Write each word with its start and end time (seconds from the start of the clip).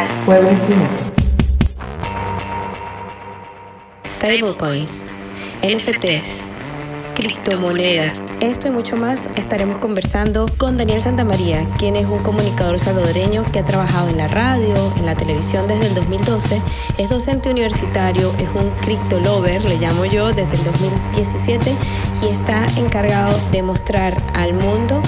al 0.00 0.24
pueblo 0.24 0.50
infinito. 0.50 1.12
Stablecoins, 4.06 5.08
NFTs, 5.62 6.44
criptomonedas. 7.14 8.22
Esto 8.40 8.68
y 8.68 8.70
mucho 8.70 8.96
más 8.96 9.28
estaremos 9.36 9.76
conversando 9.78 10.46
con 10.56 10.78
Daniel 10.78 11.02
Santamaría, 11.02 11.68
quien 11.78 11.96
es 11.96 12.06
un 12.06 12.22
comunicador 12.22 12.78
salvadoreño 12.78 13.44
que 13.52 13.58
ha 13.58 13.64
trabajado 13.64 14.08
en 14.08 14.16
la 14.16 14.28
radio, 14.28 14.74
en 14.96 15.04
la 15.04 15.14
televisión 15.14 15.68
desde 15.68 15.88
el 15.88 15.94
2012, 15.94 16.62
es 16.96 17.10
docente 17.10 17.50
universitario, 17.50 18.32
es 18.38 18.48
un 18.54 18.70
criptolover, 18.80 19.62
le 19.66 19.76
llamo 19.76 20.06
yo, 20.06 20.32
desde 20.32 20.56
el 20.56 20.64
2017 20.64 21.76
y 22.22 22.26
está 22.28 22.64
encargado 22.78 23.38
de 23.52 23.62
mostrar 23.62 24.16
al 24.34 24.54
mundo 24.54 25.02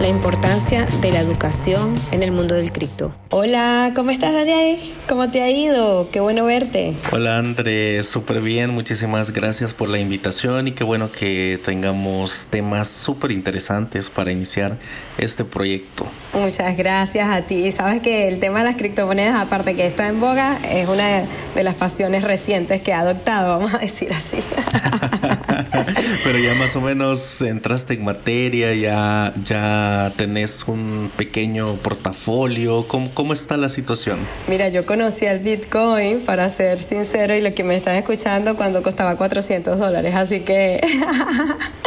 la 0.00 0.08
importancia 0.08 0.86
de 1.00 1.10
la 1.10 1.20
educación 1.20 1.94
en 2.10 2.22
el 2.22 2.30
mundo 2.30 2.54
del 2.54 2.70
cripto. 2.70 3.14
Hola, 3.30 3.92
¿cómo 3.94 4.10
estás 4.10 4.32
Daniel? 4.34 4.78
¿Cómo 5.08 5.30
te 5.30 5.42
ha 5.42 5.50
ido? 5.50 6.10
Qué 6.10 6.20
bueno 6.20 6.44
verte. 6.44 6.94
Hola 7.12 7.38
André, 7.38 8.02
súper 8.02 8.40
bien, 8.40 8.70
muchísimas 8.70 9.32
gracias 9.32 9.72
por 9.72 9.88
la 9.88 9.98
invitación 9.98 10.68
y 10.68 10.72
qué 10.72 10.84
bueno 10.84 11.10
que 11.10 11.58
tengamos 11.64 12.46
temas 12.50 12.88
súper 12.88 13.32
interesantes 13.32 14.10
para 14.10 14.30
iniciar 14.30 14.76
este 15.16 15.44
proyecto. 15.44 16.06
Muchas 16.34 16.76
gracias 16.76 17.28
a 17.30 17.42
ti. 17.42 17.72
Sabes 17.72 18.00
que 18.00 18.28
el 18.28 18.38
tema 18.38 18.58
de 18.58 18.66
las 18.66 18.76
criptomonedas, 18.76 19.40
aparte 19.40 19.74
que 19.74 19.86
está 19.86 20.08
en 20.08 20.20
boga, 20.20 20.58
es 20.70 20.88
una 20.88 21.26
de 21.54 21.64
las 21.64 21.74
pasiones 21.74 22.22
recientes 22.22 22.82
que 22.82 22.90
he 22.90 22.94
adoptado, 22.94 23.58
vamos 23.58 23.72
a 23.72 23.78
decir 23.78 24.12
así. 24.12 24.38
Pero 26.24 26.38
ya 26.38 26.54
más 26.54 26.76
o 26.76 26.80
menos 26.80 27.40
entraste 27.42 27.94
en 27.94 28.04
materia, 28.04 28.74
ya, 28.74 29.32
ya 29.42 30.12
tenés 30.16 30.64
un 30.68 31.10
pequeño 31.16 31.74
portafolio. 31.76 32.86
¿Cómo, 32.88 33.10
¿Cómo 33.14 33.32
está 33.32 33.56
la 33.56 33.68
situación? 33.68 34.18
Mira, 34.48 34.68
yo 34.68 34.86
conocí 34.86 35.26
al 35.26 35.40
Bitcoin, 35.40 36.20
para 36.20 36.48
ser 36.50 36.82
sincero, 36.82 37.34
y 37.34 37.40
lo 37.40 37.54
que 37.54 37.64
me 37.64 37.76
están 37.76 37.96
escuchando 37.96 38.56
cuando 38.56 38.82
costaba 38.82 39.16
400 39.16 39.78
dólares. 39.78 40.14
Así 40.14 40.40
que 40.40 40.80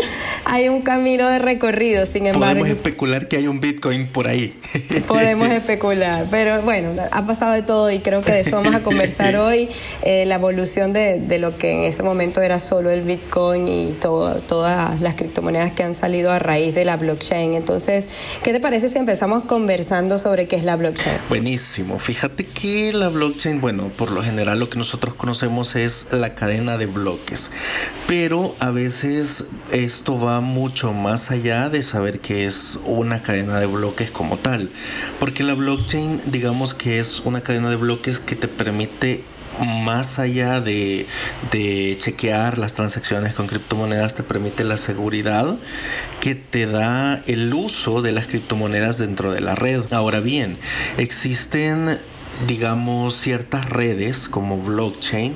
hay 0.50 0.68
un 0.68 0.82
camino 0.82 1.30
de 1.30 1.38
recorrido, 1.38 2.06
sin 2.08 2.26
embargo. 2.26 2.62
Podemos 2.62 2.70
especular 2.70 3.28
que 3.28 3.38
hay 3.38 3.48
un 3.48 3.60
Bitcoin 3.60 4.08
por 4.08 4.28
ahí. 4.28 4.60
Podemos 5.08 5.48
especular, 5.50 6.26
pero 6.32 6.64
bueno, 6.64 6.90
ha 7.12 7.26
pasado 7.26 7.54
de 7.54 7.62
todo 7.62 7.92
y 7.92 8.00
creo 8.00 8.24
que 8.24 8.32
de 8.32 8.40
eso 8.40 8.56
vamos 8.56 8.74
a 8.74 8.82
conversar 8.82 9.36
hoy, 9.38 9.70
eh, 10.02 10.26
la 10.26 10.36
evolución 10.36 10.92
de, 10.92 11.20
de, 11.20 11.38
lo 11.38 11.58
que 11.58 11.72
en 11.72 11.84
ese 11.84 12.02
momento 12.02 12.42
era 12.42 12.58
solo 12.58 12.90
el 12.90 13.04
Bitcoin 13.04 13.68
y 13.68 13.92
todo, 13.92 14.40
todas 14.42 15.00
las 15.02 15.14
criptomonedas 15.14 15.72
que 15.74 15.84
han 15.84 15.94
salido 15.94 16.32
a 16.32 16.40
raíz 16.40 16.74
de 16.74 16.84
la 16.84 16.98
blockchain. 16.98 17.54
Entonces, 17.54 18.10
¿qué 18.42 18.52
te 18.52 18.60
parece 18.60 18.90
si 18.90 18.98
empezamos 18.98 19.44
conversando 19.44 20.18
sobre 20.18 20.48
qué 20.48 20.56
es 20.56 20.64
la 20.64 20.76
blockchain? 20.76 21.18
Buenísimo, 21.30 22.00
fíjate 22.00 22.46
que 22.46 22.92
la 22.92 23.10
blockchain, 23.10 23.62
bueno, 23.62 23.90
por 23.96 24.10
lo 24.10 24.24
general 24.24 24.60
lo 24.60 24.68
que 24.68 24.80
nosotros 24.80 25.14
conocemos 25.14 25.76
es 25.76 26.08
la 26.12 26.34
cadena 26.34 26.78
de 26.78 26.88
bloques, 26.88 27.52
pero 28.08 28.56
a 28.60 28.72
veces 28.72 29.46
esto 29.72 30.20
va 30.20 30.39
mucho 30.42 30.94
más 30.94 31.32
allá 31.32 31.70
de 31.70 31.84
saber 31.84 32.20
que 32.20 32.46
es 32.46 32.80
una 32.86 33.22
cadena 33.22 33.60
de 33.60 33.66
bloques 33.66 34.12
como 34.12 34.38
tal, 34.38 34.70
porque 35.20 35.44
la 35.44 35.54
blockchain 35.54 36.22
digamos 36.28 36.74
que 36.74 37.00
es 37.00 37.22
una 37.22 37.42
cadena 37.42 37.70
de 37.70 37.76
bloques 37.76 38.20
que 38.20 38.36
te 38.36 38.48
permite 38.48 39.24
más 39.84 40.20
allá 40.20 40.62
de, 40.62 41.06
de, 41.52 41.96
chequear 42.00 42.58
las 42.58 42.76
transacciones 42.76 43.34
con 43.34 43.48
criptomonedas, 43.48 44.16
te 44.16 44.24
permite 44.24 44.64
la 44.64 44.78
seguridad 44.78 45.58
que 46.22 46.36
te 46.36 46.66
da 46.66 47.22
el 47.28 47.54
uso 47.54 48.02
de 48.02 48.14
las 48.14 48.28
criptomonedas 48.28 49.00
dentro 49.00 49.32
de 49.32 49.42
la 49.42 49.56
red. 49.56 49.82
Ahora 49.92 50.22
bien, 50.22 50.58
existen 50.98 52.00
digamos, 52.48 53.16
ciertas 53.16 53.70
redes 53.70 54.28
como 54.28 54.58
blockchain, 54.58 55.34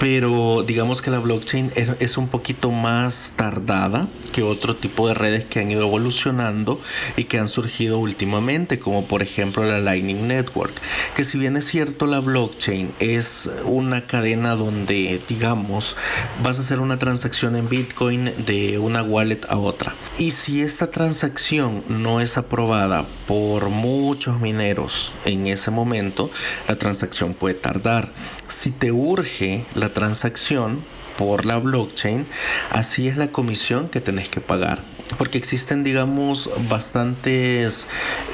pero 0.00 0.64
digamos 0.66 1.02
que 1.02 1.10
la 1.10 1.20
blockchain 1.20 1.72
es 1.76 2.16
un 2.16 2.26
poquito 2.26 2.70
más 2.70 3.34
tardada 3.36 4.08
que 4.32 4.42
otro 4.42 4.74
tipo 4.74 5.06
de 5.06 5.12
redes 5.12 5.44
que 5.44 5.60
han 5.60 5.70
ido 5.70 5.82
evolucionando 5.82 6.80
y 7.18 7.24
que 7.24 7.38
han 7.38 7.50
surgido 7.50 7.98
últimamente, 7.98 8.78
como 8.78 9.04
por 9.04 9.22
ejemplo 9.22 9.62
la 9.62 9.78
Lightning 9.78 10.26
Network, 10.26 10.72
que 11.14 11.24
si 11.24 11.36
bien 11.36 11.56
es 11.58 11.66
cierto 11.66 12.06
la 12.06 12.20
blockchain 12.20 12.92
es 12.98 13.50
una 13.66 14.06
cadena 14.06 14.54
donde, 14.54 15.20
digamos, 15.28 15.96
vas 16.42 16.58
a 16.58 16.62
hacer 16.62 16.80
una 16.80 16.98
transacción 16.98 17.54
en 17.54 17.68
Bitcoin 17.68 18.32
de 18.46 18.78
una 18.78 19.02
wallet 19.02 19.40
a 19.50 19.58
otra. 19.58 19.94
Y 20.18 20.30
si 20.30 20.62
esta 20.62 20.90
transacción 20.90 21.82
no 21.88 22.20
es 22.20 22.38
aprobada 22.38 23.04
por 23.26 23.68
muchos 23.68 24.40
mineros 24.40 25.14
en 25.26 25.46
ese 25.46 25.70
momento, 25.70 26.30
la 26.68 26.76
transacción 26.76 27.34
puede 27.34 27.54
tardar. 27.54 28.10
Si 28.48 28.70
te 28.70 28.90
urge 28.90 29.64
la 29.74 29.89
transacción 29.92 30.80
por 31.20 31.44
la 31.44 31.58
blockchain, 31.58 32.26
así 32.70 33.06
es 33.06 33.18
la 33.18 33.28
comisión 33.28 33.88
que 33.88 34.00
tenés 34.00 34.28
que 34.28 34.40
pagar. 34.40 34.80
Porque 35.18 35.38
existen, 35.38 35.84
digamos, 35.84 36.48
bastantes 36.70 37.88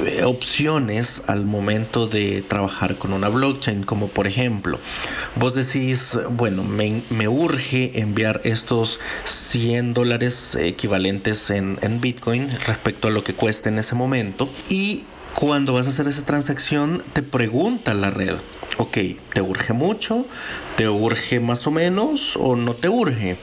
eh, 0.05 0.23
opciones 0.25 1.23
al 1.27 1.47
momento 1.47 2.07
de 2.07 2.43
trabajar 2.43 2.97
con 2.97 3.13
una 3.13 3.29
blockchain, 3.29 3.83
como 3.83 4.09
por 4.09 4.27
ejemplo, 4.27 4.79
vos 5.37 5.55
decís, 5.55 6.19
bueno, 6.31 6.63
me, 6.63 7.29
urge 7.29 7.99
enviar 7.99 8.41
estos 8.45 9.01
100 9.25 9.95
dólares 9.95 10.55
equivalentes 10.55 11.51
en, 11.51 11.79
en 11.83 12.01
Bitcoin 12.01 12.49
respecto 12.67 13.09
a 13.09 13.11
lo 13.11 13.25
que 13.25 13.35
cuesta 13.35 13.69
en 13.69 13.79
ese 13.79 13.95
momento 13.95 14.49
y 14.69 15.05
cuando 15.37 15.75
vas 15.75 15.87
a 15.87 15.91
hacer 15.91 16.09
esa 16.09 16.25
transacción 16.25 17.03
te 17.13 17.23
pregunta 17.23 17.93
la 17.93 18.11
red, 18.11 18.37
ok, 18.79 18.97
¿te 19.35 19.43
urge 19.43 19.75
mucho? 19.75 20.25
¿Te 20.79 20.89
urge 20.89 21.41
más 21.41 21.67
o 21.67 21.71
menos? 21.71 22.37
¿O 22.37 22.57
no 22.57 22.73
te 22.73 22.89
urge? 22.89 23.37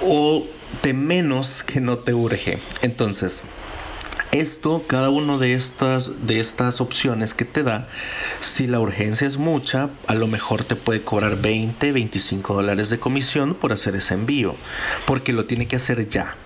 ¿O 0.00 0.42
de 0.82 0.94
menos 0.94 1.62
que 1.62 1.82
no 1.82 1.98
te 1.98 2.14
urge? 2.14 2.58
Entonces, 2.80 3.42
esto, 4.32 4.82
cada 4.86 5.10
una 5.10 5.36
de 5.36 5.52
estas, 5.52 6.26
de 6.26 6.40
estas 6.40 6.80
opciones 6.80 7.34
que 7.34 7.44
te 7.44 7.62
da, 7.62 7.86
si 8.40 8.66
la 8.66 8.80
urgencia 8.80 9.26
es 9.26 9.36
mucha, 9.36 9.90
a 10.06 10.14
lo 10.14 10.28
mejor 10.28 10.64
te 10.64 10.76
puede 10.76 11.02
cobrar 11.02 11.36
20, 11.36 11.92
25 11.92 12.54
dólares 12.54 12.88
de 12.88 12.98
comisión 12.98 13.54
por 13.54 13.74
hacer 13.74 13.96
ese 13.96 14.14
envío, 14.14 14.56
porque 15.06 15.34
lo 15.34 15.44
tiene 15.44 15.68
que 15.68 15.76
hacer 15.76 16.08
ya. 16.08 16.36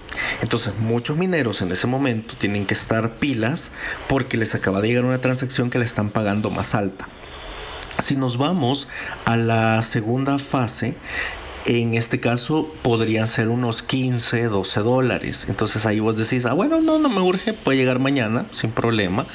Entonces 0.42 0.74
muchos 0.78 1.16
mineros 1.16 1.62
en 1.62 1.72
ese 1.72 1.86
momento 1.86 2.34
tienen 2.36 2.66
que 2.66 2.74
estar 2.74 3.12
pilas 3.12 3.70
porque 4.08 4.36
les 4.36 4.54
acaba 4.54 4.80
de 4.80 4.88
llegar 4.88 5.04
una 5.04 5.20
transacción 5.20 5.70
que 5.70 5.78
le 5.78 5.84
están 5.84 6.10
pagando 6.10 6.50
más 6.50 6.74
alta. 6.74 7.08
Si 8.00 8.16
nos 8.16 8.36
vamos 8.36 8.88
a 9.24 9.36
la 9.36 9.80
segunda 9.82 10.38
fase, 10.38 10.96
en 11.66 11.94
este 11.94 12.20
caso 12.20 12.72
podrían 12.82 13.28
ser 13.28 13.48
unos 13.48 13.82
15, 13.82 14.44
12 14.44 14.80
dólares. 14.80 15.46
Entonces 15.48 15.86
ahí 15.86 16.00
vos 16.00 16.16
decís, 16.16 16.46
ah, 16.46 16.54
bueno, 16.54 16.80
no, 16.80 16.98
no 16.98 17.08
me 17.08 17.20
urge, 17.20 17.52
puede 17.52 17.78
llegar 17.78 17.98
mañana 17.98 18.46
sin 18.50 18.70
problema. 18.70 19.26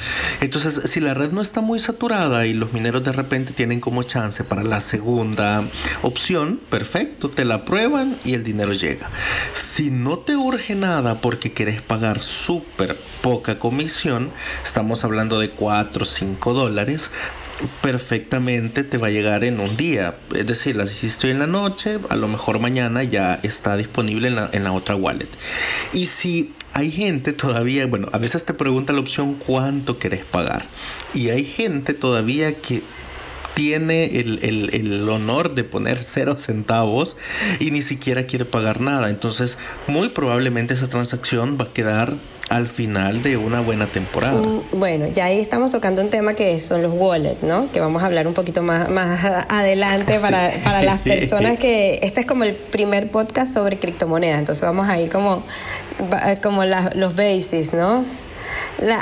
Entonces, 0.42 0.92
si 0.92 1.00
la 1.00 1.14
red 1.14 1.32
no 1.32 1.42
está 1.42 1.62
muy 1.62 1.80
saturada 1.80 2.46
y 2.46 2.54
los 2.54 2.74
mineros 2.74 3.04
de 3.04 3.12
repente 3.12 3.54
tienen 3.54 3.80
como 3.80 4.04
chance 4.04 4.44
para 4.44 4.64
la 4.64 4.82
segunda 4.82 5.64
opción, 6.02 6.60
perfecto, 6.70 7.30
te 7.30 7.46
la 7.46 7.66
prueban 7.66 8.16
y 8.24 8.34
el 8.34 8.44
dinero 8.44 8.74
llega. 8.74 9.10
Si 9.54 9.90
no 9.90 10.20
te 10.20 10.36
urge 10.36 10.76
nada 10.76 11.22
porque 11.22 11.54
querés 11.54 11.82
pagar 11.82 12.24
súper 12.24 12.98
poca 13.22 13.60
comisión, 13.60 14.30
estamos 14.64 15.04
hablando 15.04 15.40
de 15.40 15.50
4 15.50 16.04
o 16.04 16.06
5 16.06 16.54
dólares, 16.54 17.12
perfectamente 17.82 18.84
te 18.84 18.98
va 18.98 19.08
a 19.08 19.12
llegar 19.12 19.44
en 19.44 19.60
un 19.60 19.76
día. 19.76 20.16
Es 20.36 20.48
decir, 20.48 20.76
las 20.76 20.92
hiciste 20.92 21.30
en 21.32 21.40
la 21.40 21.48
noche, 21.48 22.00
a 22.10 22.16
lo 22.16 22.28
mejor 22.28 22.60
mañana 22.60 23.04
ya 23.04 23.40
está 23.44 23.78
disponible 23.78 24.28
en 24.28 24.36
la, 24.36 24.50
en 24.52 24.64
la 24.64 24.72
otra 24.72 24.96
wallet. 24.96 25.30
Y 25.94 26.06
si 26.06 26.54
hay 26.74 26.92
gente 26.92 27.34
todavía, 27.34 27.88
bueno, 27.88 28.10
a 28.12 28.18
veces 28.18 28.46
te 28.46 28.54
pregunta 28.54 28.94
la 28.94 29.00
opción 29.00 29.36
cuánto 29.36 29.98
querés 29.98 30.26
pagar. 30.26 30.66
Y 31.14 31.30
hay 31.30 31.44
gente 31.44 31.94
todavía 31.94 32.54
que 32.56 32.84
tiene 33.56 34.20
el, 34.20 34.38
el, 34.44 34.70
el, 34.72 35.10
honor 35.10 35.56
de 35.56 35.64
poner 35.64 36.04
cero 36.04 36.36
centavos 36.38 37.18
y 37.60 37.72
ni 37.72 37.82
siquiera 37.82 38.28
quiere 38.28 38.46
pagar 38.46 38.82
nada. 38.82 39.10
Entonces, 39.10 39.58
muy 39.88 40.10
probablemente 40.10 40.76
esa 40.76 40.88
transacción 40.88 41.58
va 41.60 41.66
a 41.66 41.74
quedar 41.74 42.14
al 42.50 42.68
final 42.68 43.22
de 43.22 43.38
una 43.38 43.62
buena 43.62 43.88
temporada. 43.88 44.42
Bueno, 44.72 45.08
ya 45.08 45.26
ahí 45.26 45.40
estamos 45.40 45.70
tocando 45.70 46.02
un 46.02 46.10
tema 46.10 46.34
que 46.34 46.60
son 46.60 46.82
los 46.82 46.94
wallets, 46.94 47.44
¿no? 47.44 47.72
Que 47.72 47.80
vamos 47.80 48.04
a 48.04 48.06
hablar 48.06 48.28
un 48.28 48.34
poquito 48.34 48.64
más, 48.64 48.90
más 48.90 49.24
adelante 49.50 50.18
para, 50.22 50.52
para 50.64 50.84
las 50.84 51.02
personas 51.02 51.58
que... 51.58 52.00
Este 52.08 52.22
es 52.22 52.28
como 52.28 52.44
el 52.44 52.56
primer 52.56 53.12
podcast 53.12 53.54
sobre 53.54 53.80
criptomonedas, 53.80 54.40
entonces 54.40 54.64
vamos 54.64 54.88
a 54.88 55.00
ir 55.00 55.10
como, 55.10 55.44
como 56.42 56.64
los 56.64 57.16
bases, 57.16 57.74
¿no? 57.74 58.06
La, 58.80 59.00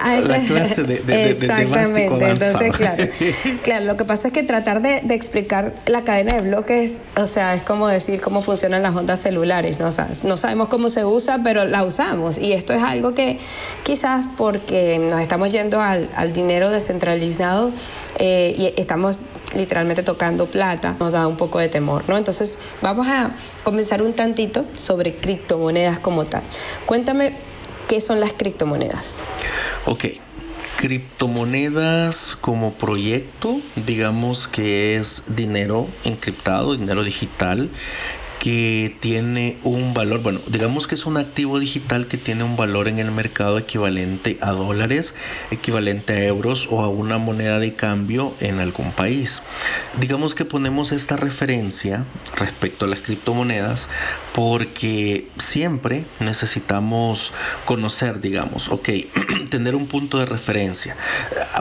clase 0.47 0.83
de, 0.83 0.99
de, 0.99 1.29
Exactamente, 1.29 2.05
entonces 2.05 2.71
claro, 2.71 3.05
claro, 3.63 3.85
lo 3.85 3.97
que 3.97 4.05
pasa 4.05 4.27
es 4.27 4.33
que 4.33 4.43
tratar 4.43 4.81
de, 4.81 5.01
explicar 5.13 5.73
la 5.85 6.03
cadena 6.03 6.35
de 6.35 6.41
bloques, 6.41 7.01
o 7.17 7.25
sea, 7.25 7.55
es 7.55 7.63
como 7.63 7.87
decir 7.87 8.21
cómo 8.21 8.41
funcionan 8.41 8.83
las 8.83 8.95
ondas 8.95 9.19
celulares, 9.19 9.79
¿no? 9.79 9.89
no 10.23 10.37
sabemos 10.37 10.67
cómo 10.67 10.89
se 10.89 11.05
usa, 11.05 11.39
pero 11.43 11.65
la 11.65 11.83
usamos 11.83 12.37
y 12.37 12.53
esto 12.53 12.73
es 12.73 12.83
algo 12.83 13.13
que 13.13 13.39
quizás 13.83 14.25
porque 14.37 14.99
nos 14.99 15.21
estamos 15.21 15.51
yendo 15.51 15.81
al, 15.81 16.09
al 16.15 16.33
dinero 16.33 16.69
descentralizado 16.69 17.71
eh, 18.19 18.53
y 18.57 18.79
estamos 18.79 19.21
literalmente 19.55 20.03
tocando 20.03 20.47
plata, 20.47 20.95
nos 20.99 21.11
da 21.11 21.27
un 21.27 21.37
poco 21.37 21.59
de 21.59 21.69
temor, 21.69 22.03
¿no? 22.07 22.17
Entonces 22.17 22.57
vamos 22.81 23.07
a 23.07 23.31
comenzar 23.63 24.01
un 24.01 24.13
tantito 24.13 24.65
sobre 24.75 25.15
criptomonedas 25.15 25.99
como 25.99 26.25
tal. 26.25 26.43
Cuéntame 26.85 27.33
qué 27.87 28.01
son 28.01 28.19
las 28.19 28.33
criptomonedas. 28.33 29.17
Ok, 29.85 30.05
criptomonedas 30.77 32.35
como 32.39 32.73
proyecto, 32.73 33.59
digamos 33.75 34.47
que 34.47 34.95
es 34.97 35.23
dinero 35.27 35.87
encriptado, 36.03 36.75
dinero 36.75 37.03
digital 37.03 37.69
que 38.45 38.95
tiene 38.99 39.57
un 39.63 39.95
valor, 39.95 40.21
bueno, 40.21 40.39
digamos 40.45 40.85
que 40.85 40.93
es 40.93 41.07
un 41.07 41.17
activo 41.17 41.57
digital 41.57 42.05
que 42.05 42.17
tiene 42.17 42.43
un 42.43 42.55
valor 42.55 42.87
en 42.87 42.99
el 42.99 43.09
mercado 43.09 43.57
equivalente 43.57 44.37
a 44.39 44.51
dólares, 44.51 45.15
equivalente 45.49 46.13
a 46.13 46.25
euros 46.25 46.67
o 46.69 46.83
a 46.83 46.87
una 46.87 47.17
moneda 47.17 47.57
de 47.57 47.73
cambio 47.73 48.35
en 48.41 48.59
algún 48.59 48.91
país. 48.91 49.41
Digamos 49.99 50.35
que 50.35 50.45
ponemos 50.45 50.91
esta 50.91 51.15
referencia 51.15 52.05
respecto 52.35 52.85
a 52.85 52.87
las 52.87 52.99
criptomonedas 52.99 53.89
porque 54.35 55.27
siempre 55.39 56.03
necesitamos 56.19 57.31
conocer, 57.65 58.21
digamos, 58.21 58.69
ok, 58.69 58.89
tener 59.49 59.75
un 59.75 59.87
punto 59.87 60.17
de 60.17 60.25
referencia. 60.25 60.95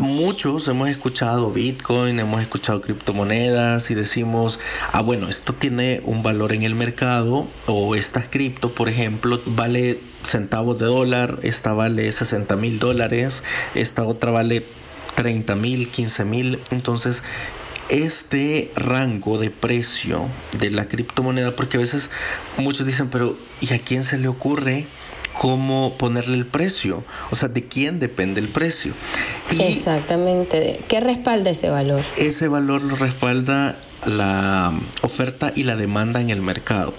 Muchos 0.01 0.69
hemos 0.69 0.89
escuchado 0.89 1.51
Bitcoin, 1.51 2.19
hemos 2.19 2.41
escuchado 2.41 2.81
criptomonedas 2.81 3.91
y 3.91 3.95
decimos, 3.95 4.59
ah, 4.93 5.03
bueno, 5.03 5.29
esto 5.29 5.55
tiene 5.55 6.01
un 6.05 6.23
valor 6.23 6.53
en 6.53 6.63
el 6.63 6.75
mercado 6.75 7.47
o 7.67 7.95
estas 7.95 8.29
cripto, 8.29 8.73
por 8.73 8.89
ejemplo, 8.89 9.41
vale 9.47 9.99
centavos 10.23 10.79
de 10.79 10.87
dólar, 10.87 11.39
esta 11.43 11.73
vale 11.73 12.11
60 12.11 12.57
mil 12.57 12.79
dólares, 12.79 13.43
esta 13.75 14.05
otra 14.05 14.31
vale 14.31 14.65
30 15.15 15.55
mil, 15.57 15.89
15 15.89 16.25
mil. 16.25 16.59
Entonces, 16.71 17.23
este 17.89 18.73
rango 18.77 19.39
de 19.39 19.51
precio 19.51 20.27
de 20.59 20.71
la 20.71 20.89
criptomoneda, 20.89 21.55
porque 21.55 21.77
a 21.77 21.81
veces 21.81 22.11
muchos 22.57 22.87
dicen, 22.87 23.09
pero 23.09 23.37
¿y 23.61 23.73
a 23.73 23.79
quién 23.79 24.05
se 24.05 24.19
le 24.19 24.29
ocurre? 24.29 24.87
Cómo 25.35 25.95
ponerle 25.99 26.37
el 26.39 26.47
precio, 26.47 27.05
o 27.31 27.37
sea, 27.37 27.49
de 27.49 27.65
quién 27.65 28.01
depende 28.01 28.41
el 28.41 28.49
precio. 28.49 28.93
Exactamente, 29.59 30.81
¿qué 30.89 31.01
respalda 31.01 31.51
ese 31.51 31.69
valor? 31.69 32.01
Ese 32.17 32.49
valor 32.49 32.83
lo 32.83 32.97
respalda 32.97 33.77
la 34.07 34.73
oferta 35.03 35.53
y 35.55 35.65
la 35.65 35.77
demanda 35.77 36.21
en 36.21 36.31
el 36.31 36.41
mercado. 36.41 36.95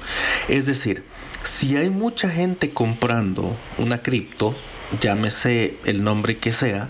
Es 0.47 0.65
decir, 0.65 1.03
si 1.43 1.77
hay 1.77 1.89
mucha 1.89 2.29
gente 2.29 2.71
comprando 2.71 3.55
una 3.77 3.99
cripto, 3.99 4.55
llámese 5.01 5.75
el 5.85 6.03
nombre 6.03 6.37
que 6.37 6.51
sea, 6.51 6.89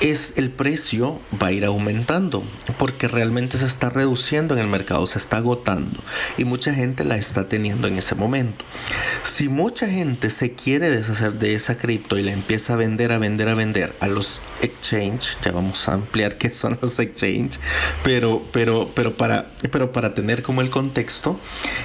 es 0.00 0.32
el 0.36 0.50
precio 0.50 1.20
va 1.42 1.48
a 1.48 1.52
ir 1.52 1.64
aumentando 1.64 2.42
porque 2.78 3.08
realmente 3.08 3.58
se 3.58 3.66
está 3.66 3.90
reduciendo 3.90 4.54
en 4.54 4.60
el 4.60 4.66
mercado, 4.66 5.06
se 5.06 5.18
está 5.18 5.38
agotando 5.38 5.98
y 6.36 6.44
mucha 6.44 6.74
gente 6.74 7.04
la 7.04 7.16
está 7.16 7.48
teniendo 7.48 7.88
en 7.88 7.96
ese 7.96 8.14
momento. 8.14 8.64
Si 9.22 9.48
mucha 9.48 9.88
gente 9.88 10.30
se 10.30 10.52
quiere 10.52 10.90
deshacer 10.90 11.34
de 11.34 11.54
esa 11.54 11.78
cripto 11.78 12.18
y 12.18 12.22
la 12.22 12.32
empieza 12.32 12.74
a 12.74 12.76
vender, 12.76 13.12
a 13.12 13.18
vender, 13.18 13.48
a 13.48 13.54
vender 13.54 13.94
a 14.00 14.08
los 14.08 14.40
exchange, 14.60 15.36
ya 15.44 15.52
vamos 15.52 15.88
a 15.88 15.94
ampliar 15.94 16.36
qué 16.38 16.50
son 16.50 16.78
los 16.80 16.98
exchange, 16.98 17.58
pero, 18.02 18.42
pero, 18.52 18.90
pero, 18.94 19.14
para, 19.14 19.46
pero 19.70 19.92
para 19.92 20.14
tener 20.14 20.42
como 20.42 20.60
el 20.60 20.70
contexto, 20.70 21.38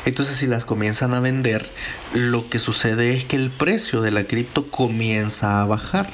entonces 0.06 0.36
si 0.36 0.48
las 0.48 0.66
comienzan 0.66 1.14
a 1.14 1.20
vender, 1.20 1.70
lo 2.14 2.50
que 2.50 2.60
sucede 2.60 3.16
es 3.16 3.26
que 3.26 3.36
el 3.36 3.50
precio 3.52 4.02
de 4.02 4.12
la 4.12 4.24
cripto 4.24 4.70
comienza 4.70 5.62
a 5.62 5.66
bajar. 5.66 6.10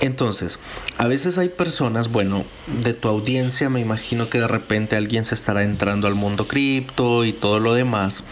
Entonces, 0.00 0.58
a 0.98 1.08
veces 1.08 1.15
hay 1.38 1.48
personas, 1.48 2.08
bueno, 2.12 2.44
de 2.82 2.92
tu 2.92 3.08
audiencia 3.08 3.70
me 3.70 3.80
imagino 3.80 4.28
que 4.28 4.38
de 4.38 4.48
repente 4.48 4.96
alguien 4.96 5.24
se 5.24 5.34
estará 5.34 5.64
entrando 5.64 6.06
al 6.06 6.14
mundo 6.14 6.46
cripto 6.46 7.24
y 7.24 7.32
todo 7.32 7.58
lo 7.58 7.74
demás 7.74 8.24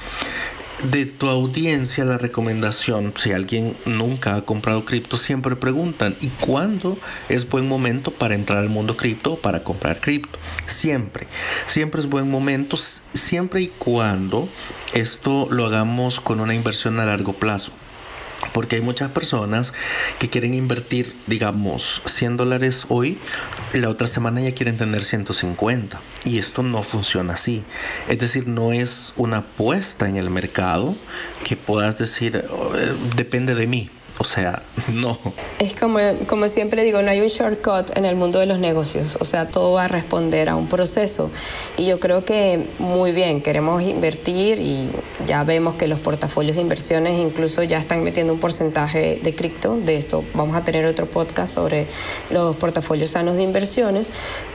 de 0.90 1.06
tu 1.06 1.28
audiencia 1.28 2.04
la 2.04 2.18
recomendación, 2.18 3.14
si 3.16 3.32
alguien 3.32 3.74
nunca 3.86 4.36
ha 4.36 4.42
comprado 4.42 4.84
cripto, 4.84 5.16
siempre 5.16 5.56
preguntan, 5.56 6.14
¿y 6.20 6.28
cuándo 6.28 6.98
es 7.28 7.48
buen 7.48 7.66
momento 7.66 8.10
para 8.10 8.34
entrar 8.34 8.58
al 8.58 8.68
mundo 8.68 8.96
cripto 8.96 9.36
para 9.36 9.64
comprar 9.64 10.00
cripto? 10.00 10.38
Siempre, 10.66 11.26
siempre 11.66 12.00
es 12.00 12.08
buen 12.08 12.30
momento, 12.30 12.76
siempre 13.14 13.62
y 13.62 13.68
cuando 13.68 14.48
esto 14.92 15.48
lo 15.50 15.64
hagamos 15.64 16.20
con 16.20 16.40
una 16.40 16.54
inversión 16.54 17.00
a 17.00 17.06
largo 17.06 17.32
plazo. 17.32 17.72
Porque 18.52 18.76
hay 18.76 18.82
muchas 18.82 19.10
personas 19.10 19.72
que 20.18 20.28
quieren 20.28 20.54
invertir, 20.54 21.14
digamos, 21.26 22.02
100 22.04 22.36
dólares 22.36 22.86
hoy, 22.88 23.18
la 23.72 23.88
otra 23.88 24.06
semana 24.06 24.40
ya 24.40 24.54
quieren 24.54 24.76
tener 24.76 25.02
150. 25.02 26.00
Y 26.24 26.38
esto 26.38 26.62
no 26.62 26.82
funciona 26.82 27.34
así. 27.34 27.64
Es 28.08 28.18
decir, 28.18 28.46
no 28.46 28.72
es 28.72 29.12
una 29.16 29.38
apuesta 29.38 30.08
en 30.08 30.16
el 30.16 30.30
mercado 30.30 30.94
que 31.44 31.56
puedas 31.56 31.98
decir, 31.98 32.44
oh, 32.50 32.76
eh, 32.76 32.92
depende 33.16 33.54
de 33.54 33.66
mí. 33.66 33.90
O 34.18 34.24
sea, 34.24 34.62
no. 34.92 35.18
Es 35.58 35.74
como, 35.74 35.98
como 36.28 36.48
siempre 36.48 36.84
digo, 36.84 37.02
no 37.02 37.10
hay 37.10 37.20
un 37.20 37.26
shortcut 37.26 37.96
en 37.96 38.04
el 38.04 38.14
mundo 38.14 38.38
de 38.38 38.46
los 38.46 38.60
negocios. 38.60 39.16
O 39.20 39.24
sea, 39.24 39.48
todo 39.48 39.72
va 39.72 39.84
a 39.84 39.88
responder 39.88 40.48
a 40.48 40.54
un 40.54 40.68
proceso. 40.68 41.30
Y 41.76 41.86
yo 41.86 41.98
creo 41.98 42.24
que 42.24 42.68
muy 42.78 43.10
bien, 43.10 43.42
queremos 43.42 43.82
invertir 43.82 44.60
y 44.60 44.90
ya 45.26 45.42
vemos 45.42 45.74
que 45.74 45.88
los 45.88 45.98
portafolios 45.98 46.56
de 46.56 46.62
inversiones 46.62 47.18
incluso 47.18 47.64
ya 47.64 47.78
están 47.78 48.04
metiendo 48.04 48.32
un 48.32 48.38
porcentaje 48.38 49.18
de 49.20 49.34
cripto. 49.34 49.76
De 49.76 49.96
esto 49.96 50.24
vamos 50.32 50.56
a 50.56 50.64
tener 50.64 50.86
otro 50.86 51.06
podcast 51.06 51.52
sobre 51.52 51.88
los 52.30 52.54
portafolios 52.56 53.10
sanos 53.10 53.36
de 53.36 53.42
inversiones. 53.42 54.12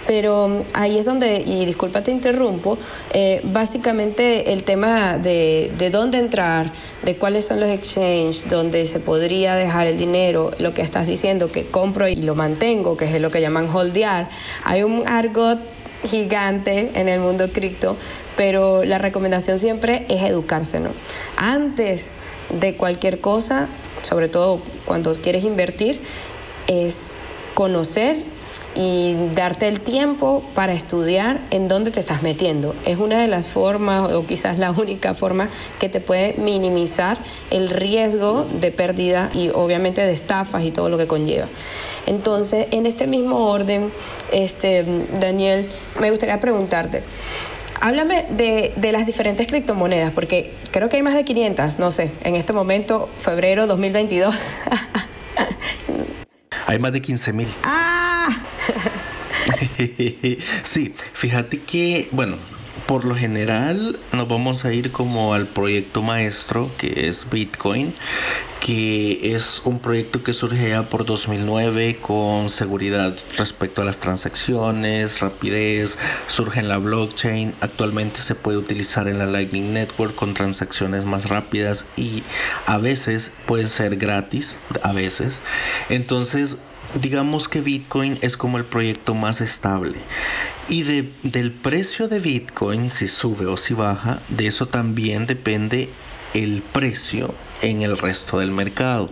Pero 0.07 0.63
ahí 0.73 0.97
es 0.97 1.05
donde, 1.05 1.43
y 1.45 1.65
disculpa 1.65 2.01
te 2.01 2.11
interrumpo, 2.11 2.77
eh, 3.13 3.41
básicamente 3.43 4.53
el 4.53 4.63
tema 4.63 5.17
de, 5.17 5.71
de 5.77 5.89
dónde 5.89 6.17
entrar, 6.17 6.71
de 7.03 7.17
cuáles 7.17 7.45
son 7.45 7.59
los 7.59 7.69
exchanges, 7.69 8.47
donde 8.49 8.85
se 8.85 8.99
podría 8.99 9.48
dejar 9.55 9.87
el 9.87 9.97
dinero, 9.97 10.51
lo 10.59 10.73
que 10.73 10.81
estás 10.81 11.07
diciendo, 11.07 11.51
que 11.51 11.65
compro 11.65 12.07
y 12.07 12.15
lo 12.15 12.35
mantengo, 12.35 12.97
que 12.97 13.05
es 13.05 13.21
lo 13.21 13.31
que 13.31 13.41
llaman 13.41 13.69
holdear, 13.69 14.29
hay 14.63 14.83
un 14.83 15.03
argot 15.07 15.59
gigante 16.03 16.91
en 16.93 17.09
el 17.09 17.19
mundo 17.19 17.51
cripto, 17.51 17.97
pero 18.37 18.83
la 18.83 18.97
recomendación 18.97 19.59
siempre 19.59 20.05
es 20.09 20.23
educarse, 20.23 20.79
¿no? 20.79 20.91
Antes 21.35 22.13
de 22.49 22.75
cualquier 22.75 23.19
cosa, 23.19 23.67
sobre 24.01 24.29
todo 24.29 24.61
cuando 24.85 25.13
quieres 25.13 25.43
invertir, 25.43 25.99
es 26.67 27.11
conocer 27.53 28.17
y 28.75 29.15
darte 29.33 29.67
el 29.67 29.81
tiempo 29.81 30.43
para 30.55 30.73
estudiar 30.73 31.41
en 31.51 31.67
dónde 31.67 31.91
te 31.91 31.99
estás 31.99 32.21
metiendo. 32.21 32.75
Es 32.85 32.97
una 32.97 33.19
de 33.19 33.27
las 33.27 33.47
formas, 33.47 34.11
o 34.11 34.25
quizás 34.25 34.57
la 34.57 34.71
única 34.71 35.13
forma, 35.13 35.49
que 35.79 35.89
te 35.89 35.99
puede 35.99 36.35
minimizar 36.37 37.17
el 37.51 37.69
riesgo 37.69 38.47
de 38.59 38.71
pérdida 38.71 39.29
y 39.33 39.49
obviamente 39.49 40.01
de 40.01 40.13
estafas 40.13 40.63
y 40.63 40.71
todo 40.71 40.89
lo 40.89 40.97
que 40.97 41.07
conlleva. 41.07 41.47
Entonces, 42.05 42.67
en 42.71 42.85
este 42.85 43.07
mismo 43.07 43.49
orden, 43.49 43.91
este, 44.31 44.85
Daniel, 45.19 45.69
me 45.99 46.09
gustaría 46.09 46.39
preguntarte, 46.39 47.03
Háblame 47.81 48.25
de, 48.29 48.73
de, 48.75 48.91
las 48.91 49.05
diferentes 49.05 49.47
criptomonedas, 49.47 50.11
porque 50.11 50.53
creo 50.71 50.89
que 50.89 50.97
hay 50.97 51.01
más 51.01 51.15
de 51.15 51.23
500, 51.23 51.79
no 51.79 51.91
sé, 51.91 52.11
en 52.25 52.35
este 52.35 52.51
momento, 52.51 53.09
febrero 53.19 53.67
2022. 53.67 54.35
hay 56.67 56.79
más 56.79 56.91
de 56.91 57.01
15 57.01 57.31
mil. 57.31 57.47
Ah, 57.63 58.08
sí, 60.63 60.93
fíjate 61.13 61.59
que, 61.59 62.07
bueno, 62.11 62.35
por 62.89 63.05
lo 63.05 63.15
general 63.15 63.99
nos 64.13 64.27
vamos 64.27 64.65
a 64.65 64.73
ir 64.73 64.91
como 64.91 65.35
al 65.35 65.45
proyecto 65.45 66.01
maestro 66.01 66.71
que 66.77 67.07
es 67.07 67.29
Bitcoin, 67.29 67.93
que 68.59 69.35
es 69.35 69.61
un 69.63 69.77
proyecto 69.79 70.23
que 70.23 70.33
surge 70.33 70.69
ya 70.69 70.81
por 70.81 71.05
2009 71.05 71.97
con 72.01 72.49
seguridad 72.49 73.15
respecto 73.37 73.83
a 73.83 73.85
las 73.85 73.99
transacciones, 73.99 75.19
rapidez, 75.19 75.99
surge 76.27 76.59
en 76.59 76.67
la 76.67 76.79
blockchain, 76.79 77.53
actualmente 77.61 78.21
se 78.21 78.33
puede 78.33 78.57
utilizar 78.57 79.07
en 79.07 79.19
la 79.19 79.27
Lightning 79.27 79.71
Network 79.71 80.15
con 80.15 80.33
transacciones 80.33 81.05
más 81.05 81.29
rápidas 81.29 81.85
y 81.95 82.23
a 82.65 82.79
veces 82.79 83.31
puede 83.45 83.67
ser 83.67 83.97
gratis, 83.97 84.57
a 84.81 84.93
veces. 84.93 85.41
Entonces, 85.89 86.57
digamos 86.95 87.47
que 87.47 87.61
Bitcoin 87.61 88.17
es 88.21 88.37
como 88.37 88.57
el 88.57 88.65
proyecto 88.65 89.15
más 89.15 89.41
estable. 89.41 89.97
Y 90.67 90.83
de, 90.83 91.11
del 91.23 91.51
precio 91.51 92.07
de 92.07 92.19
Bitcoin, 92.19 92.91
si 92.91 93.07
sube 93.07 93.45
o 93.45 93.57
si 93.57 93.73
baja, 93.73 94.19
de 94.29 94.47
eso 94.47 94.67
también 94.67 95.27
depende 95.27 95.89
el 96.33 96.61
precio 96.61 97.33
en 97.61 97.81
el 97.81 97.97
resto 97.97 98.39
del 98.39 98.51
mercado. 98.51 99.11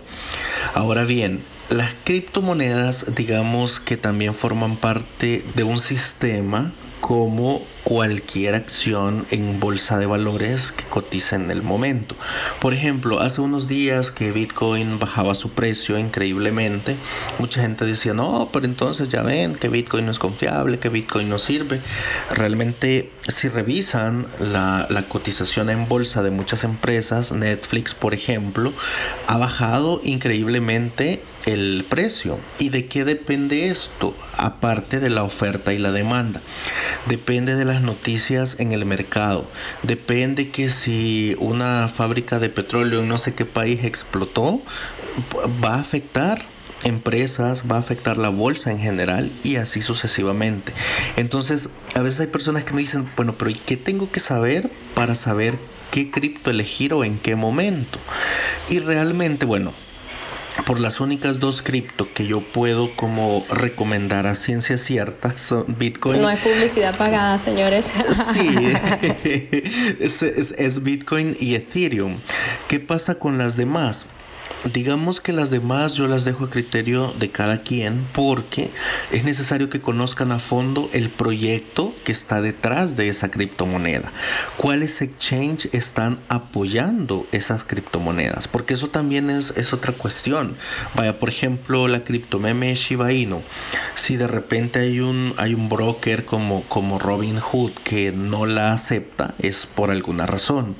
Ahora 0.74 1.04
bien, 1.04 1.40
las 1.68 1.94
criptomonedas, 2.04 3.14
digamos 3.14 3.80
que 3.80 3.96
también 3.96 4.34
forman 4.34 4.76
parte 4.76 5.44
de 5.54 5.64
un 5.64 5.80
sistema 5.80 6.72
como 7.00 7.62
cualquier 7.84 8.54
acción 8.54 9.26
en 9.30 9.60
bolsa 9.60 9.98
de 9.98 10.04
valores 10.04 10.72
que 10.72 10.84
cotiza 10.84 11.36
en 11.36 11.50
el 11.50 11.62
momento. 11.62 12.14
Por 12.60 12.74
ejemplo, 12.74 13.20
hace 13.20 13.40
unos 13.40 13.66
días 13.66 14.10
que 14.10 14.30
Bitcoin 14.30 14.98
bajaba 14.98 15.34
su 15.34 15.52
precio 15.52 15.98
increíblemente, 15.98 16.96
mucha 17.38 17.62
gente 17.62 17.86
decía, 17.86 18.12
no, 18.12 18.50
pero 18.52 18.66
entonces 18.66 19.08
ya 19.08 19.22
ven 19.22 19.54
que 19.54 19.70
Bitcoin 19.70 20.04
no 20.04 20.12
es 20.12 20.18
confiable, 20.18 20.78
que 20.78 20.90
Bitcoin 20.90 21.30
no 21.30 21.38
sirve. 21.38 21.80
Realmente, 22.34 23.10
si 23.26 23.48
revisan 23.48 24.26
la, 24.38 24.86
la 24.90 25.02
cotización 25.04 25.70
en 25.70 25.88
bolsa 25.88 26.22
de 26.22 26.30
muchas 26.30 26.64
empresas, 26.64 27.32
Netflix, 27.32 27.94
por 27.94 28.12
ejemplo, 28.12 28.70
ha 29.26 29.38
bajado 29.38 30.02
increíblemente 30.04 31.22
el 31.48 31.86
precio. 31.88 32.38
¿Y 32.58 32.68
de 32.68 32.86
qué 32.86 33.04
depende 33.04 33.68
esto? 33.68 34.14
Aparte 34.36 35.00
de 35.00 35.08
la 35.08 35.22
oferta 35.22 35.72
y 35.72 35.78
la 35.78 35.92
demanda. 35.92 36.42
Depende 37.06 37.54
de 37.54 37.64
las 37.64 37.80
noticias 37.80 38.56
en 38.58 38.72
el 38.72 38.84
mercado. 38.84 39.46
Depende 39.82 40.50
que 40.50 40.68
si 40.68 41.36
una 41.38 41.88
fábrica 41.88 42.38
de 42.38 42.50
petróleo 42.50 43.00
en 43.00 43.08
no 43.08 43.16
sé 43.16 43.34
qué 43.34 43.46
país 43.46 43.84
explotó, 43.84 44.60
va 45.64 45.76
a 45.76 45.80
afectar 45.80 46.42
empresas, 46.84 47.64
va 47.70 47.76
a 47.76 47.80
afectar 47.80 48.18
la 48.18 48.28
bolsa 48.28 48.70
en 48.70 48.78
general 48.78 49.30
y 49.42 49.56
así 49.56 49.80
sucesivamente. 49.80 50.74
Entonces, 51.16 51.70
a 51.94 52.02
veces 52.02 52.20
hay 52.20 52.26
personas 52.26 52.64
que 52.64 52.74
me 52.74 52.82
dicen, 52.82 53.08
bueno, 53.16 53.34
pero 53.38 53.50
¿y 53.50 53.54
qué 53.54 53.78
tengo 53.78 54.10
que 54.10 54.20
saber 54.20 54.70
para 54.94 55.14
saber 55.14 55.58
qué 55.90 56.10
cripto 56.10 56.50
elegir 56.50 56.92
o 56.92 57.04
en 57.04 57.18
qué 57.18 57.36
momento? 57.36 57.98
Y 58.68 58.80
realmente, 58.80 59.46
bueno, 59.46 59.72
por 60.66 60.80
las 60.80 61.00
únicas 61.00 61.40
dos 61.40 61.62
cripto 61.62 62.08
que 62.12 62.26
yo 62.26 62.40
puedo 62.40 62.90
como 62.96 63.44
recomendar 63.50 64.26
a 64.26 64.34
ciencia 64.34 64.78
cierta 64.78 65.36
son 65.36 65.64
Bitcoin. 65.78 66.20
No 66.20 66.30
es 66.30 66.40
publicidad 66.40 66.96
pagada, 66.96 67.38
señores. 67.38 67.90
Sí, 68.32 68.48
es, 70.00 70.22
es 70.22 70.82
Bitcoin 70.82 71.36
y 71.38 71.54
Ethereum. 71.54 72.16
¿Qué 72.68 72.80
pasa 72.80 73.16
con 73.16 73.38
las 73.38 73.56
demás? 73.56 74.06
Digamos 74.64 75.20
que 75.20 75.32
las 75.32 75.50
demás 75.50 75.94
yo 75.94 76.08
las 76.08 76.24
dejo 76.24 76.44
a 76.44 76.50
criterio 76.50 77.14
de 77.18 77.30
cada 77.30 77.62
quien 77.62 78.04
porque 78.12 78.70
es 79.12 79.22
necesario 79.24 79.70
que 79.70 79.80
conozcan 79.80 80.32
a 80.32 80.40
fondo 80.40 80.90
el 80.92 81.10
proyecto 81.10 81.94
que 82.04 82.10
está 82.10 82.40
detrás 82.40 82.96
de 82.96 83.08
esa 83.08 83.30
criptomoneda. 83.30 84.10
¿Cuáles 84.56 85.00
exchange 85.00 85.68
están 85.72 86.18
apoyando 86.28 87.24
esas 87.30 87.62
criptomonedas? 87.62 88.48
Porque 88.48 88.74
eso 88.74 88.88
también 88.88 89.30
es, 89.30 89.52
es 89.56 89.72
otra 89.72 89.92
cuestión. 89.92 90.56
Vaya, 90.94 91.18
por 91.18 91.28
ejemplo, 91.28 91.86
la 91.86 92.02
criptomeme 92.02 92.74
Shiba 92.74 93.12
Inu. 93.12 93.40
Si 93.94 94.16
de 94.16 94.26
repente 94.26 94.80
hay 94.80 95.00
un, 95.00 95.34
hay 95.36 95.54
un 95.54 95.68
broker 95.68 96.24
como, 96.24 96.62
como 96.64 96.98
Robinhood 96.98 97.72
que 97.84 98.10
no 98.10 98.44
la 98.44 98.72
acepta, 98.72 99.34
es 99.38 99.66
por 99.66 99.92
alguna 99.92 100.26
razón. 100.26 100.74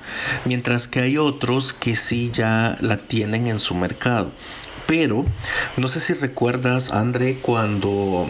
Mientras 0.45 0.89
que 0.89 1.01
hay 1.01 1.17
otros 1.17 1.73
que 1.73 1.95
sí 1.95 2.31
ya 2.33 2.77
la 2.81 2.97
tienen 2.97 3.47
en 3.47 3.59
su 3.59 3.68
su 3.69 3.75
mercado. 3.75 4.31
Pero 4.87 5.27
no 5.77 5.89
sé 5.89 6.01
si 6.01 6.15
recuerdas, 6.15 6.91
André, 6.91 7.39
cuando 7.43 8.27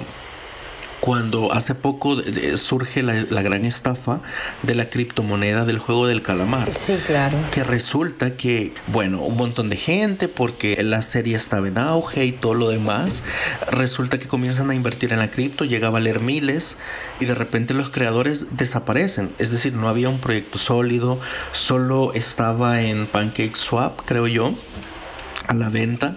cuando 1.01 1.53
hace 1.53 1.75
poco 1.75 2.17
surge 2.57 3.03
la, 3.03 3.43
gran 3.43 3.65
estafa 3.65 4.21
de 4.63 4.75
la 4.75 4.91
criptomoneda 4.91 5.65
del 5.65 5.79
juego 5.79 6.07
del 6.07 6.23
calamar. 6.23 6.73
Sí, 6.75 6.99
claro. 7.07 7.39
Que 7.53 7.63
resulta 7.63 8.37
que, 8.37 8.73
bueno, 8.89 9.23
un 9.23 9.37
montón 9.37 9.71
de 9.71 9.77
gente, 9.77 10.29
porque 10.29 10.83
la 10.83 11.03
serie 11.03 11.37
estaba 11.37 11.69
en 11.69 11.79
auge 11.79 12.25
y 12.25 12.33
todo 12.33 12.55
lo 12.55 12.69
demás, 12.69 13.23
resulta 13.71 14.19
que 14.19 14.27
comienzan 14.27 14.71
a 14.71 14.75
invertir 14.75 15.13
en 15.13 15.21
la 15.21 15.31
cripto, 15.31 15.65
llega 15.65 15.89
a 15.89 15.91
valer 15.91 16.21
miles 16.21 16.77
y 17.21 17.27
de 17.27 17.35
repente 17.35 17.75
los 17.75 17.91
creadores 17.91 18.57
desaparecen. 18.57 19.31
Es 19.39 19.51
decir, 19.51 19.75
no 19.75 19.89
había 19.89 20.09
un 20.09 20.19
proyecto 20.19 20.59
sólido, 20.59 21.21
solo 21.53 22.13
estaba 22.15 22.83
en 22.83 23.07
PancakeSwap, 23.07 24.01
creo 24.05 24.27
yo 24.27 24.53
a 25.49 25.55
la 25.55 25.69
venta 25.69 26.17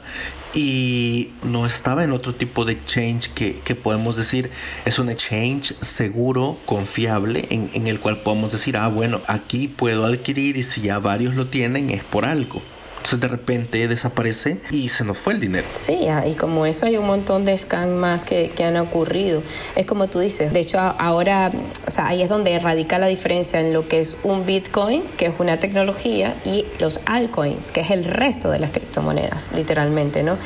y 0.53 1.29
no 1.43 1.65
estaba 1.65 2.03
en 2.03 2.11
otro 2.11 2.35
tipo 2.35 2.65
de 2.65 2.73
exchange 2.73 3.29
que, 3.29 3.59
que 3.59 3.73
podemos 3.73 4.17
decir 4.17 4.51
es 4.85 4.99
un 4.99 5.09
exchange 5.09 5.73
seguro, 5.81 6.57
confiable, 6.65 7.47
en, 7.49 7.69
en, 7.73 7.87
el 7.87 7.99
cual 7.99 8.17
podemos 8.17 8.51
decir, 8.51 8.77
ah, 8.77 8.89
bueno, 8.89 9.21
aquí 9.27 9.67
puedo 9.67 10.05
adquirir 10.05 10.57
y 10.57 10.63
si 10.63 10.81
ya 10.81 10.99
varios 10.99 11.35
lo 11.35 11.47
tienen 11.47 11.89
es 11.89 12.03
por 12.03 12.25
algo. 12.25 12.61
Entonces 13.01 13.19
de 13.19 13.27
repente 13.29 13.87
desaparece 13.87 14.59
y 14.69 14.89
se 14.89 15.03
nos 15.03 15.17
fue 15.17 15.33
el 15.33 15.39
dinero. 15.39 15.65
Sí, 15.69 16.07
ah, 16.07 16.23
y 16.27 16.35
como 16.35 16.67
eso 16.67 16.85
hay 16.85 16.97
un 16.97 17.07
montón 17.07 17.45
de 17.45 17.57
scams 17.57 17.91
más 17.91 18.23
que, 18.23 18.51
que, 18.51 18.63
han 18.63 18.77
ocurrido. 18.77 19.41
Es 19.75 19.87
como 19.87 20.07
tú 20.07 20.19
dices, 20.19 20.53
de 20.53 20.59
hecho 20.59 20.79
ahora, 20.79 21.51
o 21.87 21.89
sea, 21.89 22.07
ahí 22.07 22.21
es 22.21 22.29
donde 22.29 22.59
radica 22.59 22.99
la 22.99 23.07
diferencia 23.07 23.59
en 23.59 23.73
lo 23.73 23.87
que 23.87 23.99
es 23.99 24.17
un 24.21 24.45
Bitcoin, 24.45 25.01
que 25.17 25.25
es 25.25 25.33
una 25.39 25.59
tecnología, 25.59 26.39
y 26.45 26.65
los 26.77 26.99
altcoins, 27.07 27.71
que 27.71 27.81
es 27.81 27.89
el 27.89 28.05
resto 28.05 28.51
de 28.51 28.59
las 28.59 28.69
criptomonedas, 28.69 29.51
literalmente, 29.53 30.21
¿no? 30.21 30.37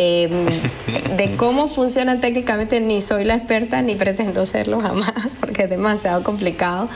Eh, 0.00 0.28
de 1.16 1.34
cómo 1.34 1.66
funcionan 1.66 2.20
técnicamente 2.20 2.80
ni 2.80 3.00
soy 3.00 3.24
la 3.24 3.34
experta 3.34 3.82
ni 3.82 3.96
pretendo 3.96 4.46
serlo 4.46 4.80
jamás 4.80 5.36
porque 5.40 5.64
es 5.64 5.70
demasiado 5.70 6.22
complicado. 6.22 6.88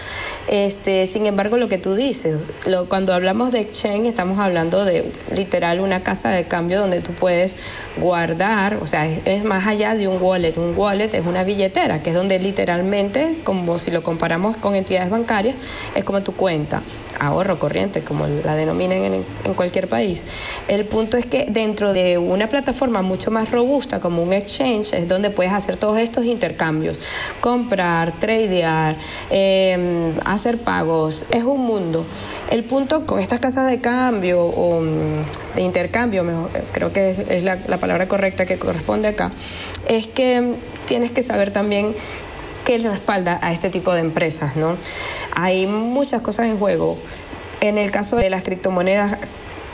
Este, 0.46 1.08
sin 1.08 1.26
embargo, 1.26 1.56
lo 1.56 1.68
que 1.68 1.78
tú 1.78 1.96
dices, 1.96 2.36
lo, 2.64 2.88
cuando 2.88 3.12
hablamos 3.12 3.50
de 3.50 3.58
exchange 3.58 4.06
estamos 4.06 4.38
hablando 4.38 4.84
de 4.84 5.10
literal 5.34 5.80
una 5.80 6.04
casa 6.04 6.28
de 6.28 6.44
cambio 6.44 6.78
donde 6.78 7.00
tú 7.00 7.12
puedes 7.12 7.56
guardar, 7.96 8.76
o 8.76 8.86
sea, 8.86 9.08
es, 9.08 9.20
es 9.24 9.42
más 9.42 9.66
allá 9.66 9.96
de 9.96 10.06
un 10.06 10.22
wallet. 10.22 10.56
Un 10.56 10.78
wallet 10.78 11.12
es 11.12 11.26
una 11.26 11.42
billetera, 11.42 12.04
que 12.04 12.10
es 12.10 12.16
donde 12.16 12.38
literalmente, 12.38 13.40
como 13.42 13.78
si 13.78 13.90
lo 13.90 14.04
comparamos 14.04 14.56
con 14.56 14.76
entidades 14.76 15.10
bancarias, 15.10 15.56
es 15.96 16.04
como 16.04 16.22
tu 16.22 16.36
cuenta 16.36 16.84
ahorro 17.18 17.58
corriente, 17.58 18.02
como 18.02 18.26
la 18.26 18.54
denominan 18.54 19.24
en, 19.44 19.54
cualquier 19.54 19.88
país. 19.88 20.24
El 20.68 20.86
punto 20.86 21.16
es 21.16 21.26
que 21.26 21.46
dentro 21.48 21.92
de 21.92 22.18
una 22.18 22.48
plataforma 22.48 23.02
mucho 23.02 23.30
más 23.30 23.50
robusta 23.50 24.00
como 24.00 24.22
un 24.22 24.32
exchange 24.32 24.94
es 24.94 25.08
donde 25.08 25.30
puedes 25.30 25.52
hacer 25.52 25.76
todos 25.76 25.98
estos 25.98 26.24
intercambios, 26.24 26.98
comprar, 27.40 28.12
tradear, 28.18 28.96
eh, 29.30 30.12
hacer 30.24 30.58
pagos, 30.58 31.26
es 31.30 31.44
un 31.44 31.60
mundo. 31.60 32.06
El 32.50 32.64
punto 32.64 33.06
con 33.06 33.18
estas 33.18 33.40
casas 33.40 33.68
de 33.68 33.80
cambio 33.80 34.42
o 34.42 34.80
mm, 34.80 35.54
de 35.56 35.62
intercambio, 35.62 36.24
mejor, 36.24 36.50
creo 36.72 36.92
que 36.92 37.10
es, 37.28 37.42
la 37.42 37.78
palabra 37.78 38.08
correcta 38.08 38.46
que 38.46 38.58
corresponde 38.58 39.08
acá, 39.08 39.32
es 39.88 40.06
que 40.06 40.54
tienes 40.86 41.10
que 41.10 41.22
saber 41.22 41.50
también 41.50 41.94
que 42.80 42.88
respalda 42.88 43.38
a 43.42 43.52
este 43.52 43.70
tipo 43.70 43.92
de 43.92 44.00
empresas, 44.00 44.56
¿no? 44.56 44.76
Hay 45.34 45.66
muchas 45.66 46.22
cosas 46.22 46.46
en 46.46 46.58
juego. 46.58 46.98
En 47.60 47.78
el 47.78 47.90
caso 47.90 48.16
de 48.16 48.30
las 48.30 48.42
criptomonedas 48.42 49.16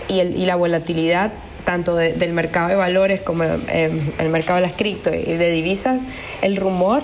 y, 0.08 0.20
el, 0.20 0.36
y 0.36 0.46
la 0.46 0.56
volatilidad 0.56 1.32
tanto 1.64 1.94
de, 1.96 2.14
del 2.14 2.32
mercado 2.32 2.68
de 2.68 2.76
valores 2.76 3.20
como 3.20 3.44
eh, 3.44 4.12
el 4.18 4.28
mercado 4.30 4.56
de 4.56 4.62
las 4.62 4.72
cripto 4.72 5.10
y 5.12 5.34
de 5.34 5.50
divisas, 5.50 6.00
el 6.40 6.56
rumor 6.56 7.02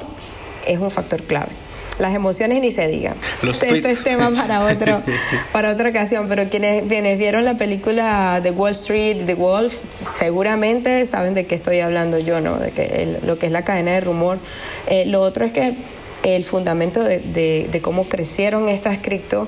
es 0.67 0.79
un 0.79 0.91
factor 0.91 1.23
clave 1.23 1.53
las 1.99 2.15
emociones 2.15 2.61
ni 2.61 2.71
se 2.71 2.89
digan. 2.89 3.15
Los 3.43 3.63
Esto 3.63 3.89
es 3.89 4.05
tema 4.05 4.31
para, 4.31 4.61
otro, 4.65 5.03
para 5.53 5.71
otra 5.71 5.91
ocasión, 5.91 6.27
pero 6.29 6.49
quienes, 6.49 6.83
quienes 6.85 7.19
vieron 7.19 7.45
la 7.45 7.57
película 7.57 8.41
de 8.41 8.51
Wall 8.51 8.73
Street, 8.73 9.25
The 9.27 9.35
Wolf, 9.35 9.75
seguramente 10.11 11.07
saben 11.07 11.35
de 11.35 11.47
qué 11.47 11.55
estoy 11.55 11.81
hablando 11.81 12.19
yo, 12.19 12.41
¿no? 12.41 12.57
De 12.57 12.73
que 12.73 12.85
el, 12.85 13.19
lo 13.27 13.39
que 13.39 13.47
es 13.47 13.53
la 13.53 13.65
cadena 13.65 13.93
de 13.93 14.01
rumor. 14.01 14.39
Eh, 14.87 15.07
lo 15.07 15.21
otro 15.21 15.45
es 15.45 15.53
que 15.53 15.75
el 16.23 16.45
fundamento 16.45 17.03
de, 17.03 17.21
de, 17.21 17.69
de 17.71 17.81
cómo 17.81 18.09
crecieron 18.09 18.69
estas 18.69 18.99
cripto 18.99 19.47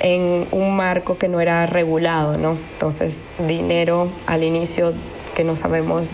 en 0.00 0.46
un 0.50 0.76
marco 0.76 1.18
que 1.18 1.28
no 1.28 1.40
era 1.40 1.66
regulado, 1.66 2.38
¿no? 2.38 2.58
Entonces, 2.72 3.30
dinero 3.46 4.10
al 4.26 4.44
inicio 4.44 4.94
que 5.34 5.44
no 5.44 5.56
sabemos 5.56 6.10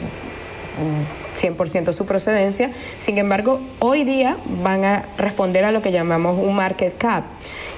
100% 1.37 1.93
su 1.93 2.07
procedencia. 2.07 2.71
Sin 2.99 3.19
embargo, 3.19 3.61
hoy 3.78 4.05
día 4.05 4.37
van 4.62 4.85
a 4.85 5.05
responder 5.19 5.64
a 5.64 5.73
lo 5.73 5.83
que 5.83 5.93
llamamos 5.93 6.38
un 6.38 6.55
market 6.55 6.97
cap. 6.97 7.25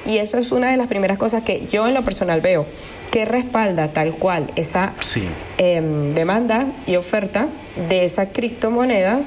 Y 0.07 0.19
eso 0.19 0.39
es 0.39 0.53
una 0.53 0.71
de 0.71 0.77
las 0.77 0.87
primeras 0.87 1.19
cosas 1.19 1.43
que 1.43 1.67
yo 1.71 1.87
en 1.87 1.95
lo 1.95 2.05
personal 2.05 2.41
veo, 2.41 2.67
que 3.11 3.25
respalda 3.25 3.93
tal 3.93 4.15
cual 4.15 4.53
esa 4.57 4.95
sí. 5.01 5.29
eh, 5.59 5.81
demanda 6.15 6.67
y 6.87 6.97
oferta 6.97 7.49
de 7.89 8.05
esa 8.05 8.31
criptomoneda, 8.31 9.21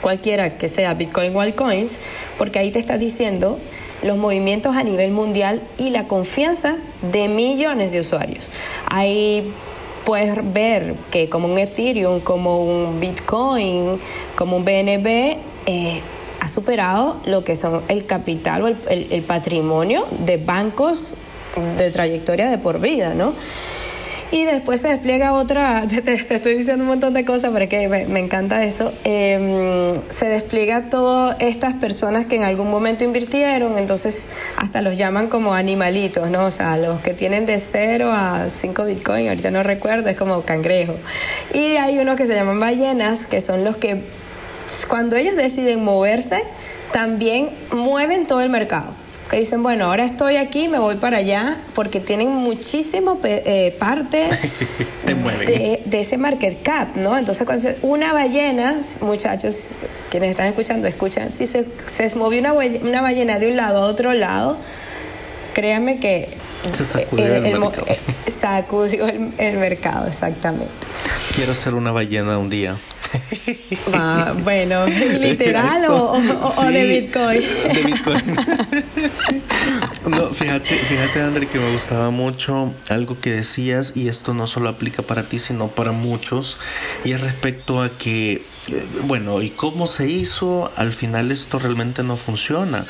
cualquiera 0.00 0.58
que 0.58 0.68
sea 0.68 0.94
Bitcoin 0.94 1.34
o 1.34 1.40
altcoins, 1.40 2.00
porque 2.38 2.58
ahí 2.58 2.70
te 2.70 2.78
está 2.78 2.98
diciendo 2.98 3.58
los 4.02 4.18
movimientos 4.18 4.76
a 4.76 4.82
nivel 4.82 5.12
mundial 5.12 5.62
y 5.78 5.90
la 5.90 6.08
confianza 6.08 6.76
de 7.12 7.28
millones 7.28 7.92
de 7.92 8.00
usuarios. 8.00 8.50
Hay 8.86 9.52
puedes 10.04 10.52
ver 10.52 10.94
que 11.10 11.28
como 11.28 11.48
un 11.48 11.58
Ethereum, 11.58 12.20
como 12.20 12.64
un 12.64 13.00
Bitcoin, 13.00 13.98
como 14.36 14.56
un 14.56 14.64
BNB, 14.64 15.38
eh, 15.66 16.02
ha 16.40 16.48
superado 16.48 17.20
lo 17.24 17.44
que 17.44 17.54
son 17.54 17.82
el 17.88 18.04
capital 18.06 18.62
o 18.62 18.66
el, 18.66 19.22
patrimonio 19.22 20.06
de 20.18 20.38
bancos 20.38 21.14
de 21.78 21.90
trayectoria 21.90 22.50
de 22.50 22.58
por 22.58 22.80
vida, 22.80 23.14
¿no? 23.14 23.34
Y 24.32 24.46
después 24.46 24.80
se 24.80 24.88
despliega 24.88 25.34
otra, 25.34 25.86
te, 26.04 26.14
estoy 26.14 26.54
diciendo 26.54 26.84
un 26.84 26.88
montón 26.88 27.12
de 27.12 27.22
cosas, 27.26 27.50
pero 27.52 27.64
es 27.64 27.68
que 27.68 27.86
me, 27.88 28.18
encanta 28.18 28.64
esto. 28.64 28.90
Em, 29.04 29.90
se 30.08 30.24
despliega 30.24 30.88
todas 30.88 31.36
estas 31.38 31.74
personas 31.74 32.24
que 32.24 32.36
en 32.36 32.42
algún 32.42 32.70
momento 32.70 33.04
invirtieron, 33.04 33.76
entonces 33.76 34.30
hasta 34.56 34.80
los 34.80 34.96
llaman 34.96 35.28
como 35.28 35.52
animalitos, 35.52 36.30
¿no? 36.30 36.46
O 36.46 36.50
sea, 36.50 36.78
los 36.78 37.02
que 37.02 37.12
tienen 37.12 37.44
de 37.44 37.58
0 37.58 38.10
a 38.10 38.48
5 38.48 38.84
bitcoin, 38.86 39.28
ahorita 39.28 39.50
no 39.50 39.62
recuerdo, 39.62 40.08
es 40.08 40.16
como 40.16 40.40
cangrejo. 40.42 40.94
Y 41.52 41.76
hay 41.76 41.98
unos 41.98 42.16
que 42.16 42.24
se 42.24 42.34
llaman 42.34 42.58
ballenas, 42.58 43.26
que 43.26 43.42
son 43.42 43.64
los 43.64 43.76
que 43.76 44.02
cuando 44.88 45.16
ellos 45.16 45.36
deciden 45.36 45.84
moverse, 45.84 46.42
también 46.90 47.50
mueven 47.70 48.26
todo 48.26 48.40
el 48.40 48.48
mercado 48.48 48.94
que 49.32 49.38
dicen, 49.38 49.62
bueno, 49.62 49.86
ahora 49.86 50.04
estoy 50.04 50.36
aquí, 50.36 50.68
me 50.68 50.78
voy 50.78 50.96
para 50.96 51.16
allá, 51.16 51.62
porque 51.74 52.00
tienen 52.00 52.28
muchísimo 52.28 53.18
eh, 53.24 53.74
parte 53.78 54.28
de, 55.06 55.80
ese 55.90 56.18
market 56.18 56.62
cap, 56.62 56.96
¿no? 56.96 57.16
Entonces, 57.16 57.46
cuando 57.46 57.66
una 57.80 58.12
ballena, 58.12 58.78
muchachos, 59.00 59.76
quienes 60.10 60.28
están 60.28 60.48
escuchando, 60.48 60.86
escuchan, 60.86 61.32
si 61.32 61.46
se, 61.46 61.64
se 61.86 62.14
movió 62.14 62.40
una, 62.40 62.52
una 62.52 63.00
ballena 63.00 63.38
de 63.38 63.48
un 63.48 63.56
lado 63.56 63.82
a 63.82 63.86
otro 63.86 64.12
lado, 64.12 64.58
créanme 65.54 65.98
que 65.98 66.28
se 66.70 66.84
sacudió 66.84 67.34
el, 67.34 67.40
mercado. 67.58 67.86
sacudió 68.26 69.06
el 69.06 69.56
mercado, 69.56 70.08
exactamente. 70.08 70.70
Quiero 71.34 71.54
ser 71.54 71.72
una 71.72 71.90
ballena 71.90 72.36
un 72.36 72.50
día. 72.50 72.76
bueno, 74.44 74.86
literal 75.20 75.84
o, 75.90 76.18
de 76.70 77.00
Bitcoin. 77.00 77.42
De 77.74 77.82
Bitcoin. 77.82 78.22
no, 80.06 80.32
fíjate, 80.32 80.76
fíjate, 80.76 81.22
André, 81.22 81.48
que 81.48 81.58
me 81.58 81.70
gustaba 81.72 82.10
mucho 82.10 82.72
algo 82.88 83.20
que 83.20 83.32
decías, 83.32 83.92
y 83.94 84.08
esto 84.08 84.34
no 84.34 84.46
solo 84.46 84.68
aplica 84.68 85.02
para 85.02 85.24
ti, 85.24 85.38
sino 85.38 85.68
para 85.68 85.92
muchos, 85.92 86.58
y 87.04 87.12
es 87.12 87.20
respecto 87.20 87.82
a 87.82 87.90
que 87.90 88.42
bueno, 89.06 89.42
¿y 89.42 89.50
cómo 89.50 89.86
se 89.86 90.08
hizo? 90.08 90.70
Al 90.76 90.92
final 90.92 91.32
esto 91.32 91.58
realmente 91.58 92.02
no 92.04 92.16
funciona. 92.16 92.84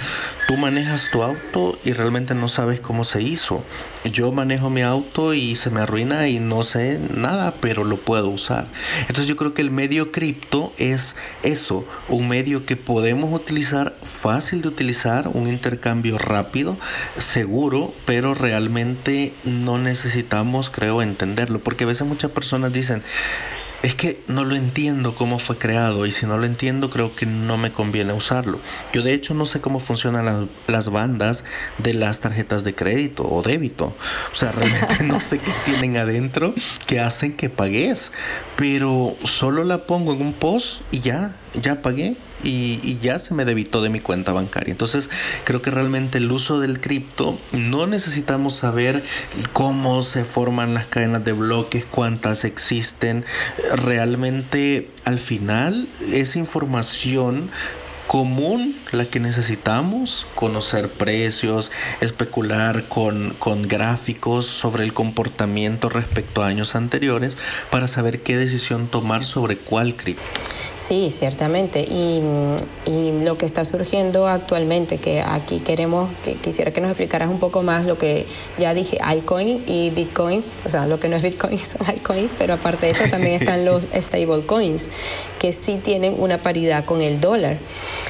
Tú 0.47 0.57
manejas 0.57 1.09
tu 1.11 1.23
auto 1.23 1.79
y 1.85 1.93
realmente 1.93 2.35
no 2.35 2.49
sabes 2.49 2.79
cómo 2.81 3.05
se 3.05 3.23
hizo. 3.23 3.64
Yo 4.05 4.33
manejo 4.33 4.69
mi 4.69 4.83
auto 4.83 5.33
y 5.33 5.57
se 5.57 5.71
me 5.71 5.81
arruina 5.81 6.29
y 6.29 6.38
no 6.41 6.62
sé 6.62 7.00
nada, 7.14 7.55
pero 7.61 7.85
lo 7.85 7.97
puedo 7.97 8.29
usar. 8.29 8.67
Entonces 9.00 9.26
yo 9.26 9.37
creo 9.37 9.55
que 9.55 9.62
el 9.62 9.71
medio 9.71 10.12
cripto 10.12 10.73
es 10.76 11.17
eso, 11.43 11.87
un 12.09 12.29
medio 12.29 12.67
que 12.67 12.76
podemos 12.76 13.33
utilizar, 13.33 13.97
fácil 14.02 14.61
de 14.62 14.69
utilizar, 14.69 15.29
un 15.29 15.49
intercambio 15.49 16.19
rápido, 16.19 16.76
seguro, 17.17 17.95
pero 18.05 18.35
realmente 18.35 19.33
no 19.45 19.79
necesitamos, 19.79 20.69
creo, 20.69 21.00
entenderlo. 21.00 21.61
Porque 21.61 21.85
a 21.85 21.87
veces 21.87 22.07
muchas 22.07 22.31
personas 22.31 22.73
dicen, 22.73 23.02
es 23.83 23.95
que 23.97 24.21
no 24.29 24.45
lo 24.45 24.55
entiendo 24.55 25.15
cómo 25.15 25.39
fue 25.39 25.59
creado 25.59 26.07
y 26.07 26.12
si 26.12 26.25
no 26.25 26.39
lo 26.39 26.47
entiendo 26.47 26.89
creo 26.91 27.15
que 27.15 27.27
no 27.27 27.59
me 27.59 27.73
conviene 27.73 28.12
usarlo. 28.12 28.61
Yo 28.93 29.03
de 29.03 29.12
hecho 29.12 29.35
no 29.35 29.45
sé 29.45 29.61
cómo 29.61 29.81
funcionan 29.81 30.49
las 30.69 30.89
bandas 30.89 31.45
de 31.79 31.95
las 31.95 32.21
tarjetas 32.21 32.65
de 32.65 32.75
crédito 32.75 33.29
o 33.29 33.43
débito. 33.43 33.95
O 34.33 34.35
sea, 34.35 34.53
realmente 34.53 35.03
no 35.05 35.21
sé 35.21 35.39
qué 35.39 35.53
tienen 35.65 35.97
adentro 35.97 36.55
que 36.87 37.01
hacen 37.01 37.37
que 37.37 37.51
pagues. 37.51 38.12
Pero 38.57 39.17
solo 39.25 39.65
la 39.65 39.87
pongo 39.87 40.12
en 40.15 40.23
un 40.23 40.33
post 40.33 40.83
y 40.93 41.01
ya, 41.01 41.35
ya 41.61 41.83
pagué 41.83 42.17
y, 42.43 42.99
ya 43.03 43.19
se 43.19 43.35
me 43.35 43.45
debitó 43.45 43.83
de 43.83 43.89
mi 43.89 44.01
cuenta 44.01 44.33
bancaria. 44.33 44.71
Entonces 44.71 45.11
creo 45.45 45.63
que 45.63 45.71
realmente 45.71 46.19
el 46.19 46.31
uso 46.31 46.61
del 46.61 46.81
cripto 46.81 47.39
no 47.53 47.87
necesitamos 47.87 48.55
saber 48.55 49.03
cómo 49.53 50.03
se 50.03 50.25
forman 50.25 50.75
las 50.75 50.87
cadenas 50.87 51.25
de 51.25 51.33
bloques, 51.33 51.85
cuántas 51.85 52.45
existen. 52.45 53.25
Realmente 53.75 54.91
al 55.05 55.19
final 55.19 55.89
esa 56.13 56.39
información 56.39 57.51
común 58.12 58.76
la 58.92 59.07
que 59.07 59.21
necesitamos, 59.21 60.26
conocer 60.35 60.90
precios, 60.90 61.73
especular 62.02 62.85
con, 62.85 63.35
con, 63.38 63.66
gráficos 63.66 64.45
sobre 64.45 64.85
el 64.85 64.92
comportamiento 64.92 65.88
respecto 65.88 66.42
a 66.42 66.49
años 66.49 66.75
anteriores 66.75 67.38
para 67.71 67.88
saber 67.88 68.21
qué 68.21 68.37
decisión 68.37 68.87
tomar 68.87 69.25
sobre 69.25 69.57
cuál 69.57 69.97
cripto. 69.97 70.23
Sí, 70.76 71.09
ciertamente. 71.11 71.87
Y, 71.88 72.21
y, 72.85 73.23
lo 73.23 73.38
que 73.38 73.47
está 73.47 73.64
surgiendo 73.64 74.28
actualmente, 74.28 74.99
que 74.99 75.23
aquí 75.23 75.60
queremos, 75.60 76.10
que 76.23 76.34
quisiera 76.34 76.71
que 76.71 76.82
nos 76.82 76.91
explicaras 76.91 77.30
un 77.30 77.39
poco 77.39 77.63
más 77.63 77.87
lo 77.87 77.97
que 77.97 78.26
ya 78.58 78.75
dije, 78.75 78.99
altcoin 79.00 79.65
y 79.67 79.89
bitcoins, 79.89 80.52
o 80.67 80.69
sea, 80.69 80.84
lo 80.84 81.00
que 81.00 81.08
no 81.08 81.17
es 81.17 81.23
bitcoin 81.23 81.58
son 81.65 81.87
altcoins, 81.87 82.34
pero 82.37 82.52
aparte 82.52 82.84
de 82.84 82.93
eso 82.93 83.04
también 83.10 83.34
están 83.41 83.65
los 83.65 83.89
stablecoins, 83.95 84.91
que 85.39 85.54
sí 85.54 85.80
tienen 85.82 86.17
una 86.19 86.43
paridad 86.43 86.84
con 86.84 87.00
el 87.00 87.19
dólar. 87.19 87.56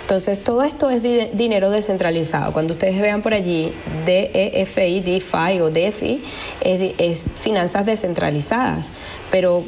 Entonces, 0.01 0.43
todo 0.43 0.63
esto 0.63 0.91
es 0.91 1.03
dinero 1.03 1.71
descentralizado. 1.71 2.53
Cuando 2.53 2.73
ustedes 2.73 3.01
vean 3.01 3.23
por 3.23 3.35
allí 3.35 3.73
DEFI, 4.05 5.01
DeFi 5.01 5.61
o 5.61 5.71
DeFi, 5.71 6.23
es, 6.61 6.95
es 6.99 7.27
finanzas 7.37 7.87
descentralizadas. 7.87 8.91
Pero 9.31 9.65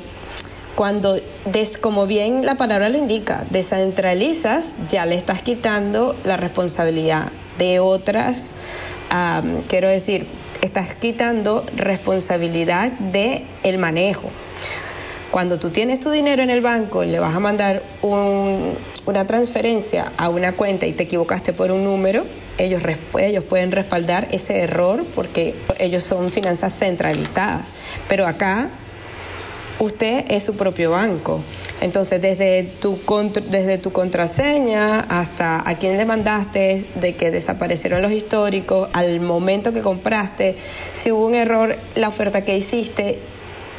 cuando, 0.74 1.20
des, 1.44 1.78
como 1.78 2.06
bien 2.06 2.44
la 2.44 2.56
palabra 2.56 2.88
lo 2.88 2.98
indica, 2.98 3.46
descentralizas, 3.50 4.74
ya 4.88 5.06
le 5.06 5.14
estás 5.14 5.42
quitando 5.42 6.16
la 6.24 6.36
responsabilidad 6.36 7.30
de 7.58 7.78
otras, 7.78 8.52
quiero 9.68 9.88
decir, 9.88 10.26
estás 10.62 10.94
quitando 10.94 11.64
responsabilidad 11.76 12.90
de 12.92 13.44
el 13.62 13.78
manejo. 13.78 14.30
Cuando 15.30 15.58
tú 15.58 15.70
tienes 15.70 16.00
tu 16.00 16.10
dinero 16.10 16.42
en 16.42 16.50
el 16.50 16.60
banco, 16.60 17.04
le 17.04 17.18
vas 17.18 17.34
a 17.34 17.40
mandar 17.40 17.82
un, 18.02 18.76
una 19.06 19.26
transferencia 19.26 20.12
a 20.16 20.28
una 20.28 20.52
cuenta 20.52 20.86
y 20.86 20.92
te 20.92 21.04
equivocaste 21.04 21.52
por 21.52 21.70
un 21.70 21.84
número, 21.84 22.24
ellos, 22.58 22.82
ellos 23.18 23.44
pueden 23.44 23.72
respaldar 23.72 24.28
ese 24.30 24.60
error 24.60 25.04
porque 25.14 25.54
ellos 25.78 26.02
son 26.04 26.30
finanzas 26.30 26.78
centralizadas. 26.78 27.74
Pero 28.08 28.26
acá 28.26 28.70
usted 29.78 30.24
es 30.28 30.44
su 30.44 30.56
propio 30.56 30.92
banco. 30.92 31.40
Entonces, 31.80 32.22
desde 32.22 32.62
tu, 32.62 32.98
desde 33.50 33.78
tu 33.78 33.92
contraseña 33.92 35.00
hasta 35.00 35.68
a 35.68 35.78
quién 35.78 35.96
le 35.96 36.06
mandaste 36.06 36.86
de 36.94 37.14
que 37.14 37.30
desaparecieron 37.30 38.00
los 38.00 38.12
históricos, 38.12 38.88
al 38.92 39.20
momento 39.20 39.72
que 39.72 39.82
compraste, 39.82 40.56
si 40.92 41.10
hubo 41.10 41.26
un 41.26 41.34
error, 41.34 41.76
la 41.94 42.08
oferta 42.08 42.44
que 42.44 42.56
hiciste 42.56 43.18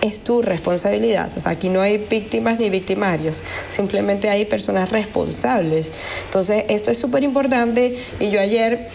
es 0.06 0.22
tu 0.22 0.42
responsabilidad. 0.42 1.32
O 1.36 1.40
sea, 1.40 1.52
aquí 1.52 1.70
no 1.70 1.82
hay 1.82 1.98
víctimas 1.98 2.60
ni 2.60 2.70
victimarios, 2.70 3.44
simplemente 3.68 4.30
hay 4.30 4.46
personas 4.46 4.90
responsables. 4.92 5.92
Entonces, 6.26 6.66
esto 6.70 6.92
es 6.92 6.98
súper 6.98 7.24
importante 7.24 7.96
y 8.20 8.30
yo 8.30 8.40
ayer 8.40 8.90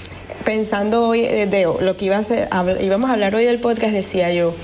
pensando 0.45 1.07
hoy 1.07 1.21
eh, 1.21 1.47
de 1.47 1.65
lo 1.65 1.97
que 1.97 2.07
iba 2.07 2.17
a 2.17 2.83
íbamos 2.83 3.11
a 3.11 3.13
hablar 3.13 3.35
hoy 3.35 3.45
del 3.45 3.61
podcast, 3.61 3.93
decía 3.93 4.33
yo, 4.33 4.55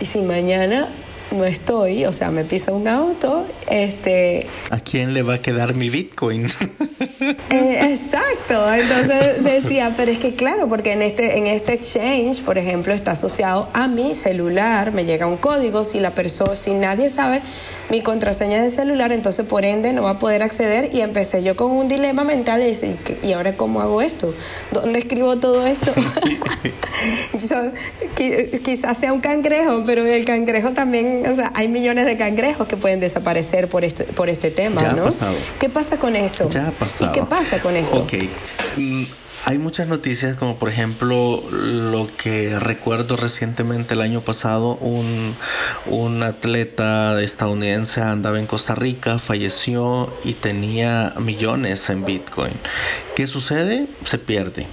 y 0.00 0.06
si 0.06 0.20
mañana 0.20 0.88
no 1.30 1.44
estoy, 1.44 2.04
o 2.04 2.12
sea, 2.12 2.30
me 2.30 2.44
pisa 2.44 2.72
un 2.72 2.88
auto, 2.88 3.46
este... 3.68 4.46
¿A 4.70 4.80
quién 4.80 5.14
le 5.14 5.22
va 5.22 5.34
a 5.34 5.38
quedar 5.38 5.74
mi 5.74 5.90
Bitcoin? 5.90 6.48
Eh, 7.50 7.92
exacto, 7.92 8.72
entonces 8.72 9.42
decía, 9.44 9.94
pero 9.96 10.12
es 10.12 10.18
que 10.18 10.34
claro, 10.34 10.68
porque 10.68 10.92
en 10.92 11.02
este, 11.02 11.38
en 11.38 11.46
este 11.46 11.72
exchange, 11.72 12.42
por 12.42 12.58
ejemplo, 12.58 12.92
está 12.92 13.12
asociado 13.12 13.68
a 13.72 13.88
mi 13.88 14.14
celular, 14.14 14.92
me 14.92 15.04
llega 15.04 15.26
un 15.26 15.36
código, 15.36 15.84
si 15.84 16.00
la 16.00 16.14
persona, 16.14 16.54
si 16.54 16.72
nadie 16.72 17.10
sabe 17.10 17.42
mi 17.90 18.02
contraseña 18.02 18.62
de 18.62 18.70
celular, 18.70 19.12
entonces 19.12 19.46
por 19.46 19.64
ende 19.64 19.92
no 19.92 20.04
va 20.04 20.10
a 20.10 20.18
poder 20.18 20.42
acceder 20.42 20.94
y 20.94 21.00
empecé 21.00 21.42
yo 21.42 21.56
con 21.56 21.72
un 21.72 21.88
dilema 21.88 22.24
mental 22.24 22.62
y 22.62 22.66
decir, 22.66 22.96
¿y 23.22 23.32
ahora 23.32 23.56
cómo 23.56 23.80
hago 23.80 24.00
esto? 24.00 24.34
¿Dónde 24.70 25.00
escribo 25.00 25.38
todo 25.38 25.66
esto? 25.66 25.92
quizás 28.64 28.98
sea 28.98 29.12
un 29.12 29.20
cangrejo, 29.20 29.82
pero 29.86 30.06
el 30.06 30.24
cangrejo 30.24 30.72
también, 30.72 31.17
o 31.26 31.34
sea, 31.34 31.52
hay 31.54 31.68
millones 31.68 32.06
de 32.06 32.16
cangrejos 32.16 32.66
que 32.66 32.76
pueden 32.76 33.00
desaparecer 33.00 33.68
por 33.68 33.84
este, 33.84 34.04
por 34.04 34.28
este 34.28 34.50
tema, 34.50 34.80
ya 34.80 34.92
¿no? 34.92 35.02
Ha 35.02 35.06
pasado. 35.06 35.34
¿Qué 35.58 35.68
pasa 35.68 35.98
con 35.98 36.16
esto? 36.16 36.48
Ya 36.48 36.68
ha 36.68 36.72
pasado. 36.72 37.10
¿Y 37.10 37.14
qué 37.14 37.22
pasa 37.24 37.60
con 37.60 37.76
esto? 37.76 37.98
Ok. 37.98 38.14
Mm, 38.76 39.04
hay 39.46 39.58
muchas 39.58 39.88
noticias, 39.88 40.36
como 40.36 40.56
por 40.56 40.68
ejemplo 40.68 41.42
lo 41.50 42.08
que 42.16 42.58
recuerdo 42.58 43.16
recientemente 43.16 43.94
el 43.94 44.00
año 44.00 44.20
pasado, 44.20 44.76
un, 44.76 45.34
un 45.86 46.22
atleta 46.22 47.20
estadounidense 47.22 48.00
andaba 48.02 48.38
en 48.38 48.46
Costa 48.46 48.74
Rica, 48.74 49.18
falleció 49.18 50.12
y 50.24 50.34
tenía 50.34 51.14
millones 51.18 51.88
en 51.88 52.04
Bitcoin. 52.04 52.52
¿Qué 53.14 53.26
sucede? 53.26 53.86
Se 54.04 54.18
pierde 54.18 54.66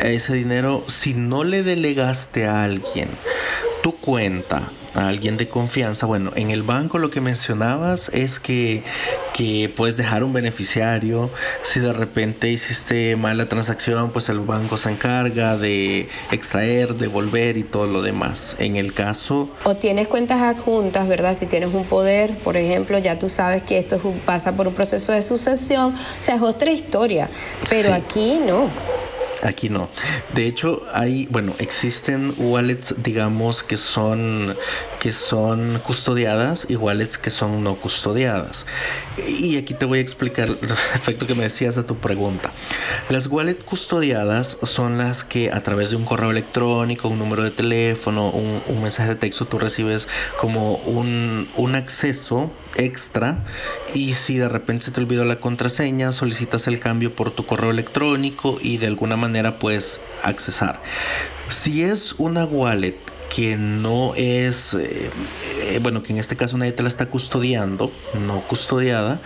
ese 0.00 0.34
dinero 0.34 0.84
si 0.86 1.14
no 1.14 1.44
le 1.44 1.62
delegaste 1.62 2.46
a 2.46 2.64
alguien 2.64 3.08
tu 3.82 3.96
cuenta 3.96 4.70
a 4.94 5.08
alguien 5.08 5.36
de 5.36 5.48
confianza, 5.48 6.06
bueno, 6.06 6.32
en 6.36 6.50
el 6.50 6.62
banco 6.62 6.98
lo 6.98 7.10
que 7.10 7.20
mencionabas 7.20 8.10
es 8.12 8.38
que, 8.38 8.82
que 9.32 9.70
puedes 9.74 9.96
dejar 9.96 10.24
un 10.24 10.32
beneficiario, 10.32 11.30
si 11.62 11.80
de 11.80 11.92
repente 11.92 12.50
hiciste 12.50 13.16
mala 13.16 13.48
transacción, 13.48 14.10
pues 14.10 14.28
el 14.28 14.40
banco 14.40 14.76
se 14.76 14.90
encarga 14.90 15.56
de 15.56 16.08
extraer, 16.30 16.94
devolver 16.94 17.56
y 17.56 17.64
todo 17.64 17.86
lo 17.86 18.02
demás. 18.02 18.56
En 18.58 18.76
el 18.76 18.92
caso... 18.92 19.48
O 19.64 19.76
tienes 19.76 20.08
cuentas 20.08 20.40
adjuntas, 20.40 21.08
¿verdad? 21.08 21.34
Si 21.34 21.46
tienes 21.46 21.74
un 21.74 21.84
poder, 21.84 22.38
por 22.38 22.56
ejemplo, 22.56 22.98
ya 22.98 23.18
tú 23.18 23.28
sabes 23.28 23.62
que 23.62 23.78
esto 23.78 23.98
pasa 24.24 24.52
por 24.52 24.68
un 24.68 24.74
proceso 24.74 25.12
de 25.12 25.22
sucesión, 25.22 25.94
o 25.94 26.20
sea, 26.20 26.36
es 26.36 26.42
otra 26.42 26.70
historia, 26.70 27.28
pero 27.68 27.92
aquí 27.92 28.40
no. 28.46 28.68
Aquí 29.44 29.68
no. 29.68 29.90
De 30.32 30.46
hecho, 30.46 30.80
hay, 30.94 31.26
bueno, 31.26 31.52
existen 31.58 32.32
wallets, 32.38 32.94
digamos, 33.02 33.62
que 33.62 33.76
son, 33.76 34.56
que 35.00 35.12
son 35.12 35.78
custodiadas 35.84 36.66
y 36.66 36.76
wallets 36.76 37.18
que 37.18 37.28
son 37.28 37.62
no 37.62 37.76
custodiadas. 37.76 38.64
Y 39.28 39.58
aquí 39.58 39.74
te 39.74 39.84
voy 39.84 39.98
a 39.98 40.00
explicar 40.00 40.48
respecto 40.48 41.26
que 41.26 41.34
me 41.34 41.42
decías 41.42 41.76
a 41.76 41.86
tu 41.86 41.96
pregunta. 41.96 42.50
Las 43.10 43.26
wallets 43.26 43.62
custodiadas 43.64 44.56
son 44.62 44.96
las 44.96 45.24
que 45.24 45.50
a 45.52 45.62
través 45.62 45.90
de 45.90 45.96
un 45.96 46.06
correo 46.06 46.30
electrónico, 46.30 47.08
un 47.08 47.18
número 47.18 47.42
de 47.42 47.50
teléfono, 47.50 48.30
un, 48.30 48.62
un 48.66 48.82
mensaje 48.82 49.10
de 49.10 49.16
texto, 49.16 49.44
tú 49.44 49.58
recibes 49.58 50.08
como 50.40 50.76
un, 50.76 51.46
un 51.56 51.74
acceso 51.74 52.50
extra 52.76 53.44
y 53.94 54.14
si 54.14 54.36
de 54.38 54.48
repente 54.48 54.86
se 54.86 54.90
te 54.90 55.00
olvidó 55.00 55.24
la 55.24 55.36
contraseña, 55.36 56.12
solicitas 56.12 56.66
el 56.66 56.80
cambio 56.80 57.12
por 57.12 57.30
tu 57.30 57.44
correo 57.44 57.70
electrónico 57.70 58.58
y 58.60 58.78
de 58.78 58.86
alguna 58.86 59.16
manera 59.16 59.33
puedes 59.58 60.00
accesar. 60.22 60.80
Si 61.48 61.82
es 61.82 62.14
una 62.18 62.44
wallet 62.44 62.96
que 63.34 63.56
no 63.56 64.14
es, 64.14 64.74
eh, 64.74 65.10
bueno, 65.82 66.02
que 66.02 66.12
en 66.12 66.18
este 66.18 66.36
caso 66.36 66.56
nadie 66.56 66.72
te 66.72 66.82
la 66.82 66.88
está 66.88 67.06
custodiando, 67.06 67.90
no 68.26 68.40
custodiada, 68.42 69.20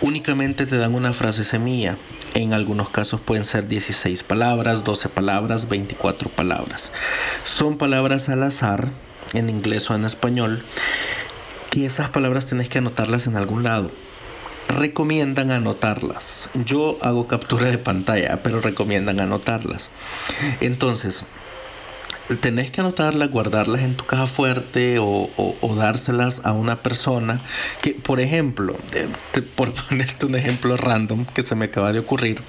únicamente 0.00 0.66
te 0.66 0.76
dan 0.76 0.94
una 0.94 1.12
frase 1.12 1.44
semilla. 1.44 1.96
En 2.34 2.54
algunos 2.54 2.90
casos 2.90 3.20
pueden 3.20 3.44
ser 3.44 3.68
16 3.68 4.22
palabras, 4.24 4.84
12 4.84 5.08
palabras, 5.10 5.68
24 5.68 6.28
palabras. 6.30 6.92
Son 7.44 7.78
palabras 7.78 8.28
al 8.30 8.42
azar, 8.42 8.88
en 9.34 9.48
inglés 9.48 9.90
o 9.90 9.94
en 9.94 10.04
español 10.04 10.62
que 11.70 11.86
esas 11.86 12.10
palabras 12.10 12.46
tenés 12.46 12.68
que 12.68 12.78
anotarlas 12.78 13.26
en 13.26 13.36
algún 13.36 13.62
lado. 13.62 13.90
Recomiendan 14.68 15.50
anotarlas. 15.50 16.48
Yo 16.64 16.96
hago 17.02 17.26
captura 17.26 17.70
de 17.70 17.78
pantalla, 17.78 18.42
pero 18.42 18.60
recomiendan 18.60 19.20
anotarlas. 19.20 19.90
Entonces, 20.60 21.24
tenés 22.36 22.70
que 22.70 22.80
anotarlas, 22.80 23.30
guardarlas 23.30 23.82
en 23.82 23.94
tu 23.94 24.04
caja 24.04 24.26
fuerte 24.26 24.96
o, 24.98 25.28
dárselas 25.76 26.42
a 26.44 26.52
una 26.52 26.76
persona 26.76 27.40
que, 27.80 27.90
por 27.90 28.20
ejemplo, 28.20 28.76
por 29.54 29.72
ponerte 29.88 30.26
un 30.26 30.34
ejemplo 30.34 30.76
random 30.76 31.24
que 31.26 31.42
se 31.42 31.54
me 31.54 31.66
acaba 31.66 31.92
de 31.92 31.98
ocurrir, 31.98 32.40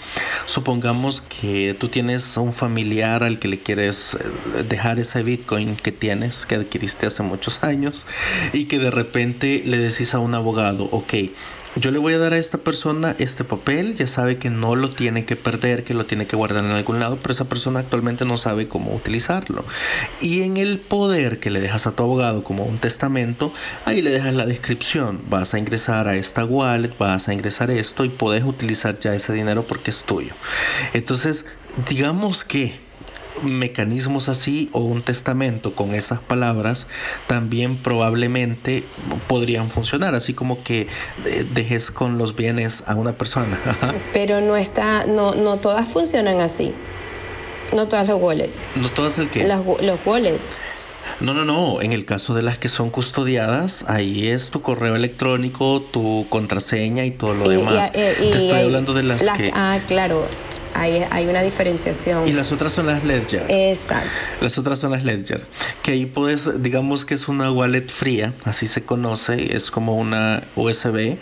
supongamos 0.46 1.22
que 1.22 1.76
tú 1.80 1.88
tienes 1.88 2.38
un 2.38 2.54
familiar 2.54 3.24
al 3.24 3.40
que 3.40 3.48
le 3.48 3.60
quieres 3.60 4.16
eh, 4.16 4.64
dejar 4.68 5.00
ese 5.00 5.24
Bitcoin 5.24 5.76
que 5.76 5.92
tienes, 5.92 6.46
que 6.46 6.56
adquiriste 6.56 7.08
hace 7.08 7.24
muchos 7.24 7.64
años, 7.64 8.06
y 8.52 8.66
que 8.66 8.80
de 8.80 8.92
repente 8.92 9.64
le 9.66 9.78
decís 9.78 10.14
a 10.14 10.20
un 10.20 10.36
abogado, 10.36 10.86
ok, 10.92 11.14
yo 11.76 11.92
le 11.92 11.98
voy 11.98 12.14
a 12.14 12.20
dar 12.20 12.34
a 12.34 12.38
esta 12.38 12.60
persona 12.60 13.16
este 13.18 13.44
papel, 13.44 13.96
ya 13.96 14.06
sabe 14.06 14.38
que 14.38 14.50
no 14.50 14.76
lo 14.76 14.90
tiene 14.90 15.26
que 15.26 15.36
perder, 15.36 15.84
que 15.84 15.94
lo 15.94 16.06
tiene 16.06 16.28
que 16.28 16.36
guardar 16.36 16.64
en 16.64 16.72
algún 16.72 17.00
lado, 17.00 17.18
pero 17.22 17.32
esa 17.32 17.46
persona 17.46 17.80
actualmente 17.80 18.26
no 18.26 18.38
sabe 18.38 18.68
cómo 18.68 18.94
utilizarlo. 18.94 19.66
Y 20.22 20.44
en 20.44 20.58
el 20.58 20.80
poder 20.80 21.40
que 21.40 21.50
le 21.50 21.62
dejas 21.62 21.88
a 21.88 21.92
tu 21.92 22.04
abogado 22.04 22.44
como 22.44 22.64
un 22.64 22.78
testamento, 22.78 23.52
ahí 23.86 24.02
le 24.02 24.12
dejas 24.12 24.36
la 24.36 24.46
descripción, 24.46 25.22
vas 25.30 25.54
a 25.54 25.60
ingresar 25.60 26.08
a 26.08 26.16
esta 26.16 26.46
wallet, 26.46 26.96
vas 26.98 27.28
a 27.28 27.34
ingresar 27.34 27.72
esto 27.72 28.06
y 28.06 28.10
puedes 28.10 28.44
utilizar 28.44 29.00
ya 29.00 29.16
ese 29.16 29.34
dinero 29.34 29.64
porque 29.64 29.92
es 29.92 30.04
tuyo. 30.04 30.34
Entonces, 30.94 31.46
digamos 31.90 32.44
que 32.44 32.74
mecanismos 33.42 34.30
así 34.30 34.70
o 34.74 34.80
un 34.80 35.02
testamento 35.02 35.74
con 35.74 35.96
esas 35.96 36.20
palabras 36.20 36.88
también 37.28 37.76
probablemente 37.76 38.84
podrían 39.28 39.70
funcionar, 39.70 40.16
así 40.16 40.34
como 40.34 40.64
que 40.64 40.88
eh, 41.26 41.46
dejes 41.54 41.92
con 41.92 42.18
los 42.18 42.36
bienes 42.36 42.84
a 42.88 42.96
una 42.96 43.14
persona. 43.14 43.60
Pero 44.14 44.42
no 44.42 44.56
está, 44.56 45.06
no, 45.06 45.34
no 45.34 45.58
todas 45.58 45.88
funcionan 45.88 46.42
así. 46.42 46.74
No 47.74 47.88
todas 47.88 48.08
los 48.08 48.22
wallets. 48.22 48.54
No 48.76 48.90
todas 48.90 49.18
el 49.18 49.30
que. 49.30 49.48
los 49.48 50.00
wallets. 50.06 50.40
No, 51.20 51.34
no, 51.34 51.46
no. 51.46 51.82
En 51.82 51.94
el 51.94 52.06
caso 52.06 52.36
de 52.36 52.44
las 52.44 52.58
que 52.58 52.68
son 52.68 52.90
custodiadas, 52.90 53.86
ahí 53.88 54.28
es 54.28 54.50
tu 54.50 54.62
correo 54.62 54.96
electrónico, 54.96 55.82
tu 55.82 56.28
contraseña 56.30 57.06
y 57.06 57.12
todo 57.12 57.34
lo 57.34 57.50
demás. 57.50 57.92
Te 57.92 58.30
estoy 58.30 58.60
hablando 58.62 58.94
de 58.94 59.04
las 59.04 59.24
que. 59.24 59.52
Ah, 59.54 59.80
claro 59.88 60.24
hay, 60.74 61.26
una 61.28 61.42
diferenciación. 61.42 62.28
Y 62.28 62.34
las 62.34 62.52
otras 62.52 62.74
son 62.74 62.88
las 62.88 63.04
Ledger. 63.04 63.46
Exacto. 63.50 64.10
Las 64.42 64.58
otras 64.58 64.80
son 64.80 64.92
las 64.92 65.04
Ledger. 65.04 65.46
Que 65.82 65.94
ahí 65.94 66.06
puedes, 66.06 66.62
digamos 66.62 67.06
que 67.06 67.14
es 67.14 67.28
una 67.28 67.52
wallet 67.52 67.88
fría, 67.90 68.34
así 68.44 68.68
se 68.68 68.84
conoce, 68.84 69.56
es 69.56 69.72
como 69.72 69.98
una 69.98 70.44
USB, 70.56 71.18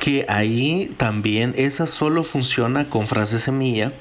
que 0.00 0.26
ahí 0.28 0.92
también 0.96 1.54
esa 1.56 1.86
solo 1.86 2.24
funciona 2.24 2.88
con 2.88 3.06
frase 3.08 3.38
semilla. 3.38 3.92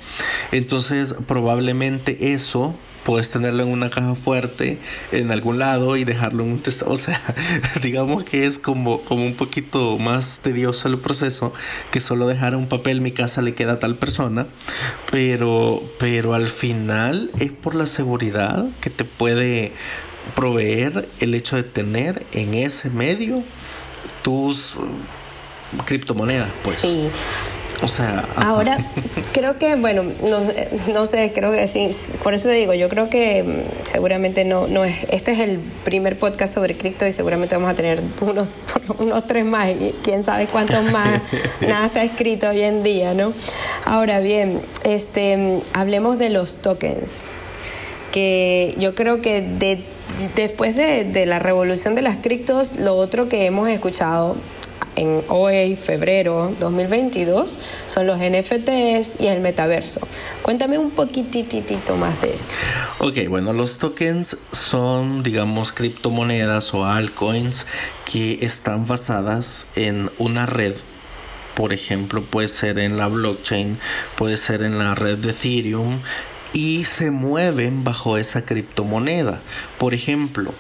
Entonces 0.52 1.16
probablemente 1.28 2.34
eso 2.34 2.76
puedes 3.04 3.32
tenerlo 3.32 3.64
en 3.64 3.70
una 3.70 3.90
caja 3.90 4.16
fuerte 4.16 4.80
en 5.12 5.32
algún 5.32 5.60
lado 5.60 5.98
y 5.98 6.04
dejarlo 6.04 6.44
en 6.44 6.54
un 6.54 6.60
test. 6.60 6.84
O 6.86 6.98
sea, 6.98 7.22
digamos 7.82 8.24
que 8.24 8.46
es 8.46 8.60
como, 8.60 9.02
como 9.02 9.26
un 9.26 9.36
poquito 9.36 9.98
más 9.98 10.40
tedioso 10.40 10.88
el 10.88 10.98
proceso 10.98 11.54
que 11.92 12.02
solo 12.02 12.28
dejar 12.28 12.56
un 12.56 12.68
papel, 12.68 13.02
mi 13.02 13.12
casa 13.12 13.42
le 13.42 13.54
queda 13.54 13.74
a 13.74 13.80
tal 13.80 13.96
persona, 13.96 14.48
pero, 15.12 15.84
pero 16.00 16.34
al 16.34 16.48
final 16.48 17.32
es 17.40 17.52
por 17.52 17.76
la 17.76 17.88
seguridad 17.88 18.66
que 18.82 18.90
te 18.90 19.06
puede 19.06 19.72
proveer 20.36 21.08
el 21.20 21.36
hecho 21.36 21.56
de 21.56 21.64
tener 21.64 22.26
en 22.32 22.54
ese 22.54 22.90
medio 22.90 23.44
tus 24.22 24.78
criptomonedas, 25.86 26.50
pues. 26.64 26.86
O 27.84 27.90
sea, 27.90 28.26
ahora 28.38 28.78
creo 29.34 29.58
que, 29.58 29.76
bueno, 29.76 30.04
no, 30.88 31.06
sé, 31.06 31.34
creo 31.36 31.52
que 31.52 31.68
sí, 31.68 31.90
por 32.24 32.34
eso 32.34 32.48
te 32.48 32.54
digo, 32.54 32.74
yo 32.74 32.88
creo 32.88 33.10
que 33.10 33.44
mm, 33.44 33.88
seguramente 33.88 34.46
no, 34.46 34.68
no 34.68 34.86
es, 34.86 35.06
este 35.10 35.34
es 35.34 35.40
el 35.40 35.60
primer 35.84 36.18
podcast 36.18 36.54
sobre 36.54 36.78
cripto 36.78 37.06
y 37.06 37.12
seguramente 37.12 37.56
vamos 37.56 37.72
a 37.72 37.76
tener 37.76 38.02
unos, 38.22 38.50
unos 39.00 39.28
tres 39.28 39.44
más 39.44 39.70
y 39.70 39.94
quién 40.02 40.24
sabe 40.24 40.48
cuántos 40.48 40.90
más, 40.92 41.22
nada 41.68 41.88
está 41.88 42.04
escrito 42.04 42.48
hoy 42.48 42.62
en 42.62 42.84
día, 42.84 43.14
¿no? 43.14 43.34
Ahora 43.84 44.22
bien, 44.22 44.62
este, 44.86 45.60
hablemos 45.74 46.18
de 46.18 46.30
los 46.30 46.60
tokens, 46.60 47.28
que 48.14 48.76
yo 48.78 48.96
creo 48.96 49.22
que 49.22 49.42
de, 49.42 49.84
después 50.36 50.78
de, 50.78 51.04
de 51.04 51.26
la 51.26 51.40
revolución 51.40 51.96
de 51.96 52.02
las 52.02 52.16
criptos, 52.16 52.80
lo 52.80 52.96
otro 52.96 53.28
que 53.28 53.46
hemos 53.46 53.68
escuchado 53.68 54.38
en 54.96 55.24
hoy, 55.30 55.76
febrero 55.76 56.52
2022, 56.60 57.60
son 57.88 58.08
los 58.08 58.20
NFTs 58.20 59.20
y 59.20 59.28
el 59.28 59.42
metaverso. 59.42 60.00
Cuéntame 60.42 60.78
un 60.78 60.92
poquititito 60.92 61.96
más 61.96 62.22
de 62.22 62.32
esto. 62.36 62.54
Ok, 63.00 63.28
bueno, 63.30 63.54
los 63.54 63.78
tokens 63.78 64.38
son, 64.52 65.24
digamos, 65.24 65.72
criptomonedas 65.72 66.74
o 66.74 66.86
altcoins 66.86 67.66
que 68.12 68.40
están 68.42 68.88
basadas 68.88 69.68
en 69.76 70.10
una 70.18 70.46
red 70.46 70.74
por 71.56 71.72
ejemplo, 71.72 72.24
puede 72.24 72.48
ser 72.48 72.80
en 72.80 72.98
la 72.98 73.08
blockchain, 73.08 73.78
puede 74.16 74.38
ser 74.38 74.64
en 74.64 74.80
la 74.80 74.96
red 74.96 75.20
de 75.20 75.30
Ethereum 75.30 76.00
y 76.52 76.84
se 76.84 77.12
mueven 77.12 77.84
bajo 77.84 78.18
esa 78.18 78.44
criptomoneda. 78.46 79.40
Por 79.78 79.94
ejemplo, 79.94 80.54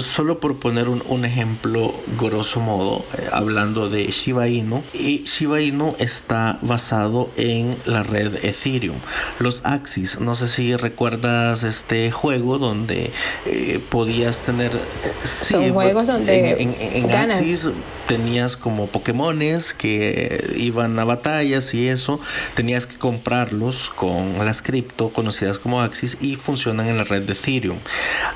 solo 0.00 0.40
por 0.40 0.58
poner 0.58 0.88
un, 0.88 1.24
ejemplo 1.24 1.94
grosso 2.18 2.60
modo, 2.60 3.04
eh, 3.16 3.28
hablando 3.32 3.90
de 3.90 4.06
Shiba 4.06 4.48
Inu, 4.48 4.82
y 4.94 5.24
Shiba 5.24 5.60
Inu 5.60 5.94
está 5.98 6.58
basado 6.62 7.28
en 7.36 7.76
la 7.84 8.02
red 8.02 8.44
Ethereum. 8.44 8.96
Los 9.38 9.64
Axis, 9.64 10.20
no 10.20 10.34
sé 10.34 10.46
si 10.46 10.76
recuerdas 10.76 11.62
este 11.62 12.10
juego 12.10 12.58
donde 12.58 13.10
eh, 13.46 13.80
podías 13.88 14.42
tener... 14.42 14.80
Son 15.24 15.72
juegos 15.72 16.06
donde 16.06 16.62
en, 16.62 17.10
Axis 17.10 17.68
tenías 18.08 18.56
como 18.56 18.88
Pokémones 18.88 19.74
que 19.74 20.54
iban 20.56 20.98
a 20.98 21.04
batallas 21.04 21.74
y 21.74 21.86
eso, 21.86 22.20
tenías 22.54 22.86
que 22.86 22.96
comprarlos 22.96 23.90
con 23.90 24.44
las 24.44 24.62
cripto 24.62 25.10
conocidas 25.10 25.58
como 25.58 25.82
Axis 25.82 26.16
y 26.20 26.34
funcionan 26.34 26.88
en 26.88 26.96
la 26.96 27.04
red 27.04 27.22
de 27.22 27.34
Ethereum. 27.34 27.78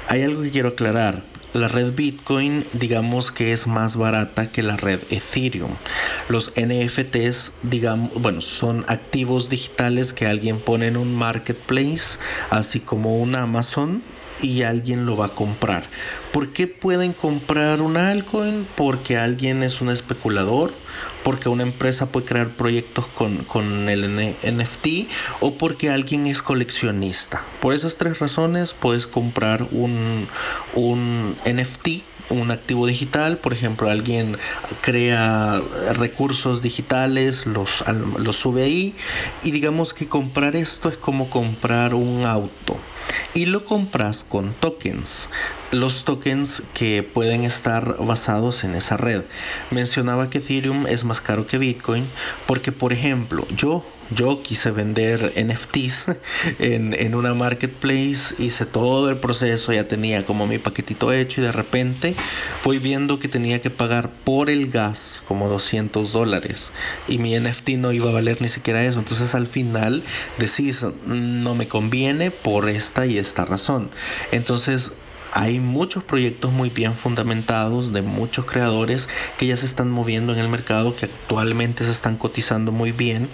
Hay 0.09 0.23
algo 0.23 0.43
que 0.43 0.51
quiero 0.51 0.69
aclarar 0.69 1.23
la 1.55 1.69
red 1.69 1.93
Bitcoin 1.95 2.65
digamos 2.73 3.31
que 3.31 3.53
es 3.53 3.67
más 3.67 3.97
barata 3.97 4.51
que 4.51 4.63
la 4.63 4.77
red 4.77 5.01
Ethereum. 5.11 5.71
Los 6.29 6.53
NFTs, 6.57 7.53
digamos, 7.63 8.11
bueno, 8.15 8.41
son 8.41 8.85
activos 8.89 9.51
digitales 9.51 10.13
que 10.13 10.27
alguien 10.27 10.59
pone 10.59 10.87
en 10.87 10.97
un 10.97 11.15
marketplace, 11.15 12.19
así 12.51 12.81
como 12.81 13.19
un 13.19 13.37
Amazon 13.37 14.03
y 14.41 14.63
alguien 14.63 15.07
lo 15.07 15.17
va 15.17 15.27
a 15.27 15.35
comprar. 15.35 15.85
¿Por 16.33 16.49
qué 16.49 16.67
pueden 16.67 17.13
comprar 17.13 17.83
un 17.83 17.97
altcoin? 17.97 18.67
Porque 18.77 19.19
alguien 19.19 19.63
es 19.63 19.81
un 19.81 19.91
especulador, 19.91 20.73
porque 21.23 21.49
una 21.49 21.63
empresa 21.63 22.07
puede 22.07 22.27
crear 22.27 22.49
proyectos 22.49 23.07
con, 23.07 23.89
el 23.89 24.35
NFT 24.43 25.09
o 25.41 25.55
porque 25.55 25.91
alguien 25.91 26.27
es 26.27 26.43
coleccionista. 26.43 27.43
Por 27.61 27.75
esas 27.75 27.97
tres 27.97 28.19
razones 28.19 28.75
puedes 28.75 29.07
comprar 29.07 29.67
un, 29.71 30.27
un 30.75 31.37
NFT 31.45 32.03
un 32.33 32.51
activo 32.51 32.87
digital, 32.87 33.39
por 33.39 33.53
ejemplo, 33.53 33.91
alguien 33.91 34.37
crea 34.81 35.61
recursos 35.95 36.63
digitales, 36.63 37.47
los, 37.47 37.85
los 38.19 38.37
sube 38.37 38.65
ahí 38.65 38.95
y 39.43 39.51
digamos 39.51 39.95
que 39.95 40.09
comprar 40.09 40.57
esto 40.57 40.89
es 40.89 40.97
como 40.97 41.31
comprar 41.31 41.95
un 41.95 42.25
auto 42.25 42.77
y 43.35 43.47
lo 43.47 43.65
compras 43.65 44.25
con 44.29 44.53
tokens 44.55 45.29
los 45.73 46.05
tokens 46.05 46.63
que 46.75 47.03
pueden 47.03 47.45
estar 47.45 47.97
basados 47.99 48.63
en 48.63 48.75
esa 48.75 48.99
red. 48.99 49.23
Mencionaba 49.71 50.29
que 50.29 50.39
Ethereum 50.39 50.87
es 50.87 51.05
más 51.05 51.23
caro 51.23 51.47
que 51.47 51.59
Bitcoin 51.59 52.05
porque, 52.47 52.73
por 52.73 52.93
ejemplo, 52.93 53.47
yo, 53.57 53.83
yo 54.15 54.43
quise 54.43 54.71
vender 54.71 55.33
NFTs 55.37 56.07
en, 56.59 56.95
en 56.95 57.15
una 57.15 57.35
marketplace, 57.35 58.35
hice 58.39 58.67
todo 58.67 59.11
el 59.11 59.17
proceso, 59.17 59.73
ya 59.73 59.89
tenía 59.89 60.25
como 60.25 60.47
mi 60.47 60.59
paquetito 60.59 61.13
hecho 61.13 61.41
y 61.41 61.45
de 61.45 61.53
repente 61.53 62.15
fui 62.61 62.79
viendo 62.79 63.19
que 63.19 63.29
tenía 63.29 63.61
que 63.61 63.71
pagar 63.71 64.11
por 64.25 64.51
el 64.51 64.71
gas 64.71 65.23
como 65.27 65.49
200 65.49 66.13
dólares 66.13 66.73
y 67.09 67.19
mi 67.19 67.39
NFT 67.39 67.71
no 67.71 67.93
iba 67.93 68.11
a 68.11 68.13
valer 68.13 68.41
ni 68.41 68.49
siquiera 68.49 68.85
eso. 68.85 68.99
Entonces 68.99 69.35
al 69.35 69.47
final 69.47 70.03
decís, 70.39 70.85
no 71.07 71.55
me 71.55 71.69
conviene 71.69 72.31
por 72.31 72.69
esta 72.69 73.07
y 73.07 73.19
esta 73.19 73.45
razón. 73.45 73.91
Entonces 74.31 74.93
hay 75.33 75.61
muchos 75.61 76.05
proyectos 76.05 76.53
muy 76.53 76.71
bien 76.71 76.95
fundamentados 76.95 77.93
de 77.93 78.03
muchos 78.03 78.45
creadores 78.45 79.09
que 79.39 79.47
ya 79.47 79.57
se 79.57 79.67
están 79.67 79.91
moviendo 79.91 80.33
en 80.33 80.39
el 80.39 80.49
mercado, 80.49 80.95
que 80.95 81.07
actualmente 81.07 81.85
se 81.85 81.91
están 81.91 82.17
cotizando 82.17 82.71
muy 82.71 82.93
bien, 82.93 83.29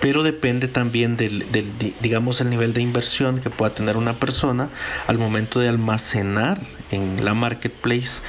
pero 0.00 0.22
depende 0.22 0.66
también 0.66 1.16
del, 1.16 1.44
digamos, 2.00 2.40
el 2.40 2.50
nivel 2.50 2.72
de 2.72 2.80
inversión 2.80 3.40
que 3.40 3.50
pueda 3.50 3.74
tener 3.74 3.96
una 3.96 4.14
persona 4.14 4.68
al 5.06 5.18
momento 5.18 5.60
de 5.60 5.68
almacenar 5.68 6.58
en 6.90 7.24
la 7.24 7.34
marketplace 7.34 8.22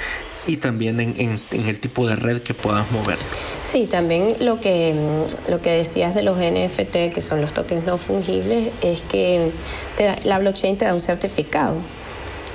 y 0.45 0.57
también 0.57 0.99
en, 0.99 1.39
el 1.51 1.79
tipo 1.79 2.05
de 2.05 2.17
red 2.17 2.41
que 2.41 2.53
puedas 2.53 2.91
mover. 2.91 3.17
Sí, 3.61 3.87
también 3.87 4.35
lo 4.41 4.59
que, 4.59 4.93
lo 5.47 5.61
que 5.61 5.71
decías 5.71 6.13
de 6.13 6.23
los 6.23 6.37
NFT, 6.37 7.13
que 7.13 7.21
son 7.21 7.39
los 7.39 7.53
tokens 7.53 7.85
no 7.85 7.97
fungibles, 7.97 8.71
es 8.81 9.01
que 9.03 9.51
la 10.23 10.39
blockchain 10.39 10.77
te 10.77 10.83
da 10.83 10.93
un 10.93 10.99
certificado 10.99 11.75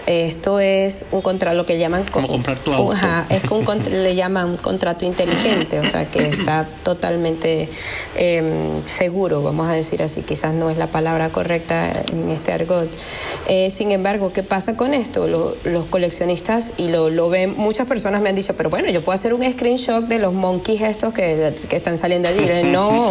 esto 0.08 0.58
es 0.58 1.04
un 1.12 1.20
contrato, 1.20 1.54
lo 1.54 1.66
que 1.66 1.78
llaman... 1.78 2.02
Como 2.10 2.28
comprar 2.28 2.58
tu 2.60 2.72
auto. 2.72 2.96
es 3.28 3.44
un, 3.50 3.66
le 3.90 4.14
llaman 4.14 4.46
un 4.46 4.56
contrato 4.56 5.04
inteligente, 5.04 5.78
o 5.80 5.84
sea, 5.84 6.10
que 6.10 6.28
está 6.28 6.66
totalmente 6.82 7.68
em, 8.16 8.86
seguro, 8.86 9.42
vamos 9.42 9.68
a 9.68 9.72
decir 9.72 10.02
así. 10.02 10.22
Quizás 10.22 10.54
no 10.54 10.70
es 10.70 10.78
la 10.78 10.86
palabra 10.86 11.28
correcta 11.28 11.92
en 12.10 12.30
este 12.30 12.52
argot. 12.52 12.88
Eh, 13.48 13.68
sin 13.68 13.92
embargo, 13.92 14.32
¿qué 14.32 14.42
pasa 14.42 14.76
con 14.76 14.94
esto? 14.94 15.26
los 15.28 15.84
coleccionistas, 15.90 16.72
y 16.78 16.88
lo, 16.88 17.10
lo, 17.10 17.28
ven, 17.28 17.54
muchas 17.58 17.86
personas 17.86 18.22
me 18.22 18.30
han 18.30 18.34
dicho, 18.34 18.54
pero 18.56 18.70
bueno, 18.70 18.88
yo 18.88 19.04
puedo 19.04 19.14
hacer 19.14 19.34
un 19.34 19.42
screenshot 19.52 20.04
de 20.04 20.18
los 20.18 20.32
monkeys 20.32 20.80
estos 20.80 21.12
que, 21.12 21.54
que 21.68 21.76
están 21.76 21.98
saliendo 21.98 22.28
allí. 22.28 22.38
No, 22.68 23.10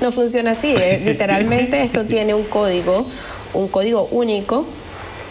no 0.00 0.12
funciona 0.12 0.52
así. 0.52 0.74
Eh, 0.76 1.00
literalmente 1.04 1.82
esto 1.82 2.04
tiene 2.06 2.34
un 2.34 2.44
código, 2.44 3.06
un 3.52 3.68
código 3.68 4.08
único 4.10 4.66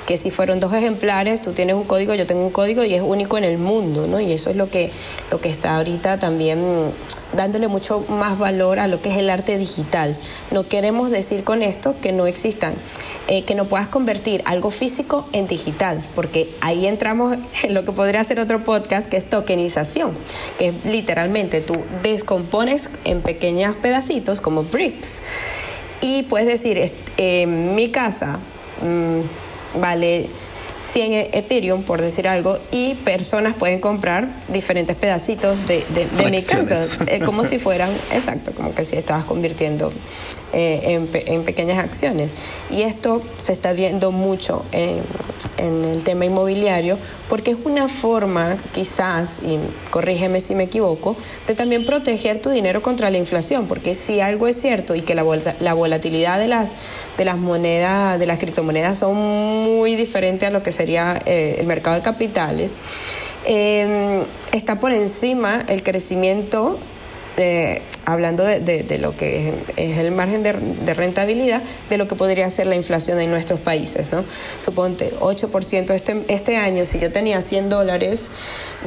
que 0.06 0.18
si 0.18 0.32
fueron 0.32 0.60
dos 0.60 0.74
ejemplares, 0.74 1.42
tú 1.42 1.54
tienes 1.54 1.76
un 1.76 1.84
código, 1.84 2.13
yo 2.13 2.28
tengo 2.28 2.44
un 2.44 2.52
código 2.52 2.84
y 2.84 2.94
es 2.94 3.02
único 3.02 3.38
en 3.38 3.44
el 3.44 3.58
mundo, 3.58 4.08
¿no? 4.08 4.20
Y 4.20 4.34
eso 4.34 4.50
es 4.50 4.56
lo 4.56 4.70
que, 4.70 4.92
lo 5.32 5.39
que 5.39 5.50
está 5.50 5.78
ahorita 5.78 6.20
también 6.20 6.92
dándole 7.36 7.68
mucho 7.68 8.06
más 8.10 8.38
valor 8.38 8.80
a 8.80 8.88
lo 8.88 9.02
que 9.02 9.10
es 9.10 9.18
el 9.18 9.30
arte 9.30 9.58
digital. 9.58 10.18
No 10.52 10.68
queremos 10.68 11.10
decir 11.10 11.44
con 11.44 11.63
esto 11.63 11.96
que 12.00 12.12
no 12.12 12.28
existan, 12.28 12.76
eh, 13.28 13.44
que 13.44 13.56
no 13.56 13.66
puedas 13.66 13.88
convertir 13.88 14.44
algo 14.46 14.72
físico 14.72 15.28
en 15.32 15.48
digital, 15.48 16.04
porque 16.16 16.54
ahí 16.62 16.86
entramos 16.86 17.38
en 17.63 17.74
lo 17.74 17.86
que 17.86 17.92
podría 17.92 18.24
ser 18.24 18.39
otro 18.39 18.63
podcast, 18.63 19.08
que 19.08 19.18
es 19.18 19.30
tokenización, 19.30 20.12
que 20.58 20.70
es 20.70 20.86
literalmente 20.86 21.62
tú 21.62 21.74
descompones 22.04 22.89
en 23.04 23.22
pequeños 23.22 23.76
pedacitos 23.78 24.42
como 24.42 24.63
bricks 24.63 25.22
y 26.02 26.24
puedes 26.24 26.48
decir, 26.48 26.92
en 27.18 27.76
mi 27.76 27.89
casa... 27.89 28.39
Mm, 28.82 29.42
vale 29.75 30.29
100 30.83 31.29
Ethereum, 31.33 31.83
por 31.83 32.01
decir 32.01 32.27
algo, 32.27 32.59
y 32.71 32.95
personas 32.95 33.55
pueden 33.55 33.79
comprar 33.79 34.27
diferentes 34.49 34.95
pedacitos 34.95 35.65
de, 35.65 35.83
de, 35.95 36.29
mi 36.29 36.41
casa, 36.41 37.03
eh, 37.07 37.19
como 37.19 37.45
si 37.45 37.57
fueran, 37.57 37.89
exacto, 38.12 38.51
como 38.53 38.75
que 38.75 38.83
si 38.83 38.97
estabas 38.97 39.23
convirtiendo 39.23 39.91
eh, 40.54 41.10
en, 41.26 41.44
pequeñas 41.44 41.80
acciones. 41.80 42.36
Y 42.70 42.84
esto 42.84 43.22
se 43.38 43.52
está 43.54 43.74
viendo 43.74 44.12
mucho 44.12 44.63
en, 44.72 45.04
el 45.58 46.04
tema 46.04 46.26
inmobiliario, 46.26 46.98
porque 47.28 47.52
es 47.52 47.58
una 47.63 47.88
forma, 47.88 48.58
quizás, 48.72 49.39
y 49.44 49.58
corrígeme 49.89 50.39
si 50.39 50.56
me 50.56 50.63
equivoco, 50.66 51.16
de 51.48 51.56
también 51.56 51.86
proteger 51.86 52.42
tu 52.42 52.50
dinero 52.50 52.82
contra 52.82 53.10
la 53.10 53.18
inflación, 53.18 53.68
porque 53.68 53.96
si 53.96 54.20
algo 54.20 54.48
es 54.48 54.60
cierto 54.60 54.96
y 54.96 55.02
que 55.02 55.16
la, 55.16 55.26
la 55.60 55.74
volatilidad 55.74 56.39
de 56.39 56.48
las, 56.48 56.76
de 57.18 57.26
las 57.26 57.38
monedas, 57.38 58.20
de 58.20 58.26
las 58.26 58.39
criptomonedas 58.39 59.00
son 59.00 59.16
muy 59.16 59.96
diferentes 59.96 60.50
a 60.50 60.52
lo 60.52 60.63
que 60.63 60.72
sería 60.72 61.20
eh, 61.26 61.56
el 61.60 61.68
mercado 61.68 61.96
de 61.96 62.02
capitales, 62.02 62.78
eh, 63.46 64.24
está 64.52 64.80
por 64.80 64.92
encima 64.94 65.63
el 65.68 65.84
crecimiento 65.84 66.80
hablando 68.06 68.43
de, 68.43 68.98
lo 69.00 69.15
que 69.15 69.54
es, 69.76 69.98
el 69.98 70.12
margen 70.12 70.43
de, 70.43 70.93
rentabilidad, 70.93 71.63
de 71.89 71.98
lo 71.98 72.08
que 72.08 72.15
podría 72.15 72.50
ser 72.50 72.67
la 72.67 72.76
inflación 72.76 73.19
en 73.19 73.32
nuestros 73.32 73.60
países. 73.60 74.08
¿no? 74.12 74.24
Suponte 74.60 75.13
8% 75.19 75.93
este, 75.93 76.24
este 76.28 76.58
año, 76.58 76.86
si 76.86 77.00
yo 77.00 77.12
tenía 77.12 77.41
100 77.41 77.69
dólares, 77.69 78.30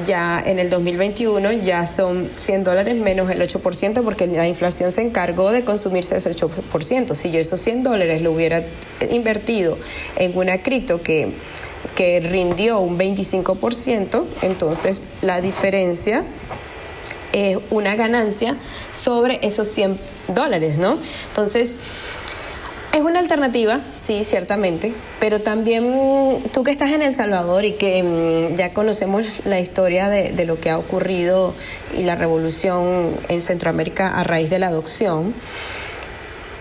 ya 0.07 0.43
en 0.45 0.59
el 0.59 0.71
2021 0.71 1.53
ya 1.53 1.87
son 1.87 2.31
100 2.35 2.65
dólares 2.65 2.95
menos 2.95 3.31
el 3.31 3.41
8% 3.41 4.03
porque 4.03 4.27
la 4.27 4.47
inflación 4.47 4.93
se 4.93 5.03
encargó 5.03 5.51
de 5.51 5.65
consumirse 5.65 6.17
ese 6.17 6.35
8%. 6.35 7.15
Si 7.15 7.31
yo 7.31 7.41
esos 7.41 7.61
100 7.61 7.83
dólares 7.83 8.23
lo 8.23 8.33
hubiera 8.33 8.65
invertido 9.11 9.79
en 10.17 10.37
una 10.37 10.63
cripto 10.63 11.03
que 11.03 11.33
que 11.95 12.21
rindió 12.21 12.81
un 12.81 12.99
25%, 12.99 14.25
entonces 14.43 15.03
la 15.23 15.41
diferencia 15.41 16.25
es 17.37 17.59
una 17.71 17.95
ganancia 17.97 18.57
sobre 18.91 19.39
esos 19.43 19.69
100 19.69 19.99
dólares, 20.29 20.79
¿no? 20.79 20.99
Entonces, 21.29 21.77
es 22.97 23.03
una 23.03 23.21
alternativa, 23.21 23.83
sí, 23.93 24.25
ciertamente, 24.25 24.95
pero 25.21 25.43
también 25.43 26.43
tú 26.55 26.65
que 26.65 26.71
estás 26.71 26.93
en 26.93 27.03
El 27.03 27.13
Salvador 27.13 27.67
y 27.67 27.73
que 27.73 28.03
mm, 28.03 28.57
ya 28.57 28.73
conocemos 28.73 29.27
la 29.45 29.61
historia 29.61 30.09
de, 30.09 30.47
lo 30.47 30.59
que 30.59 30.71
ha 30.71 30.79
ocurrido 30.79 31.53
y 31.95 32.05
la 32.05 32.15
revolución 32.15 33.15
en 33.29 33.43
Centroamérica 33.43 34.19
a 34.19 34.25
raíz 34.25 34.49
de 34.49 34.59
la 34.59 34.69
adopción, 34.69 35.35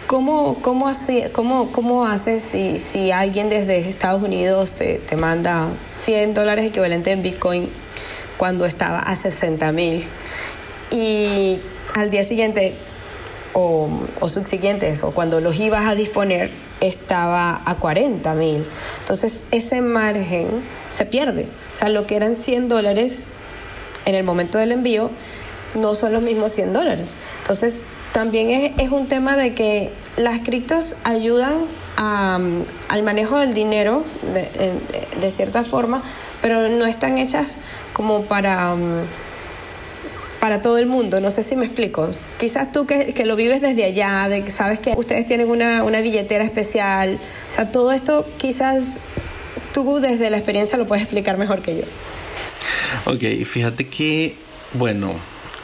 ¿Cómo, 0.08 0.62
cómo, 0.62 0.88
hace, 0.88 1.32
cómo, 1.32 1.72
cómo 1.72 2.06
haces 2.06 2.44
si, 2.44 2.78
si 2.78 3.10
alguien 3.10 3.50
desde 3.50 3.78
Estados 3.78 4.22
Unidos 4.22 4.76
te, 4.76 5.00
te 5.00 5.16
manda 5.16 5.74
100 5.88 6.36
dólares 6.36 6.66
equivalente 6.66 7.10
en 7.12 7.24
Bitcoin 7.24 7.70
cuando 8.38 8.66
estaba 8.66 9.00
a 9.00 9.16
60 9.16 9.72
mil? 9.72 10.06
Y 10.92 11.60
al 11.96 12.10
día 12.10 12.24
siguiente 12.24 12.76
o, 13.54 13.90
o, 14.20 14.28
subsiguientes, 14.28 15.04
o 15.04 15.12
cuando 15.12 15.40
los 15.42 15.60
ibas 15.60 15.86
a 15.86 15.96
disponer, 15.96 16.52
estaba 16.82 17.62
a 17.66 17.76
40 17.76 18.34
mil. 18.36 18.66
Entonces 19.00 19.44
ese 19.52 19.82
margen 19.82 20.48
se 20.90 21.06
pierde. 21.06 21.48
O 21.72 21.76
sea, 21.76 21.90
lo 21.90 22.06
que 22.06 22.16
eran 22.16 22.36
100 22.36 22.70
dólares 22.70 23.28
en 24.06 24.16
el 24.16 24.24
momento 24.24 24.58
del 24.58 24.72
envío 24.72 25.10
no 25.74 25.96
son 25.96 26.14
los 26.14 26.22
mismos 26.22 26.52
100 26.52 26.74
dólares. 26.74 27.16
Entonces 27.40 27.84
también 28.14 28.74
es, 28.78 28.92
un 28.92 29.08
tema 29.08 29.36
de 29.36 29.54
que 29.54 29.92
las 30.16 30.40
criptos 30.40 30.96
ayudan 31.04 31.58
al 31.98 33.04
manejo 33.04 33.40
del 33.40 33.54
dinero 33.54 34.04
de, 35.20 35.32
cierta 35.32 35.64
forma, 35.64 36.02
pero 36.42 36.70
no 36.70 36.86
están 36.86 37.18
hechas 37.18 37.58
como 37.94 38.24
para, 38.24 38.74
um, 38.74 39.04
para 40.46 40.62
todo 40.62 40.78
el 40.78 40.86
mundo. 40.86 41.20
No 41.22 41.32
sé 41.32 41.42
si 41.42 41.56
me 41.56 41.66
explico. 41.66 42.08
Quizás 42.38 42.72
tú 42.72 42.86
que, 42.86 43.26
lo 43.26 43.36
vives 43.36 43.62
desde 43.62 43.84
allá, 43.84 44.30
de 44.30 44.44
que 44.44 44.52
sabes 44.52 44.78
que 44.78 44.94
ustedes 44.96 45.26
tienen 45.26 45.50
una, 45.50 45.84
una 45.84 46.02
billetera 46.02 46.44
especial. 46.44 47.18
O 47.50 47.52
sea, 47.52 47.72
todo 47.72 47.92
esto 47.92 48.28
quizás 48.38 49.00
tú 49.74 50.00
desde 50.00 50.30
la 50.30 50.38
experiencia 50.38 50.78
lo 50.78 50.86
puedes 50.86 51.02
explicar 51.02 51.40
mejor 51.40 51.64
que 51.64 51.78
yo. 51.78 51.84
Ok, 53.06 53.44
fíjate 53.44 53.88
que, 53.88 54.36
bueno, 54.74 55.16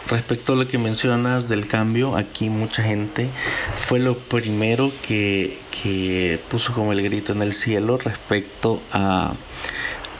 respecto 0.07 0.53
a 0.53 0.55
lo 0.55 0.67
que 0.67 0.79
mencionas 0.79 1.47
del 1.47 1.67
cambio, 1.67 2.15
aquí 2.15 2.49
mucha 2.49 2.81
gente 2.81 3.27
fue 3.75 3.99
lo 3.99 4.17
primero 4.17 4.91
que, 5.07 5.59
que 5.83 6.39
puso 6.49 6.73
como 6.73 6.91
el 6.91 7.03
grito 7.03 7.33
en 7.33 7.43
el 7.43 7.53
cielo 7.53 7.99
respecto 7.99 8.81
a 8.91 9.35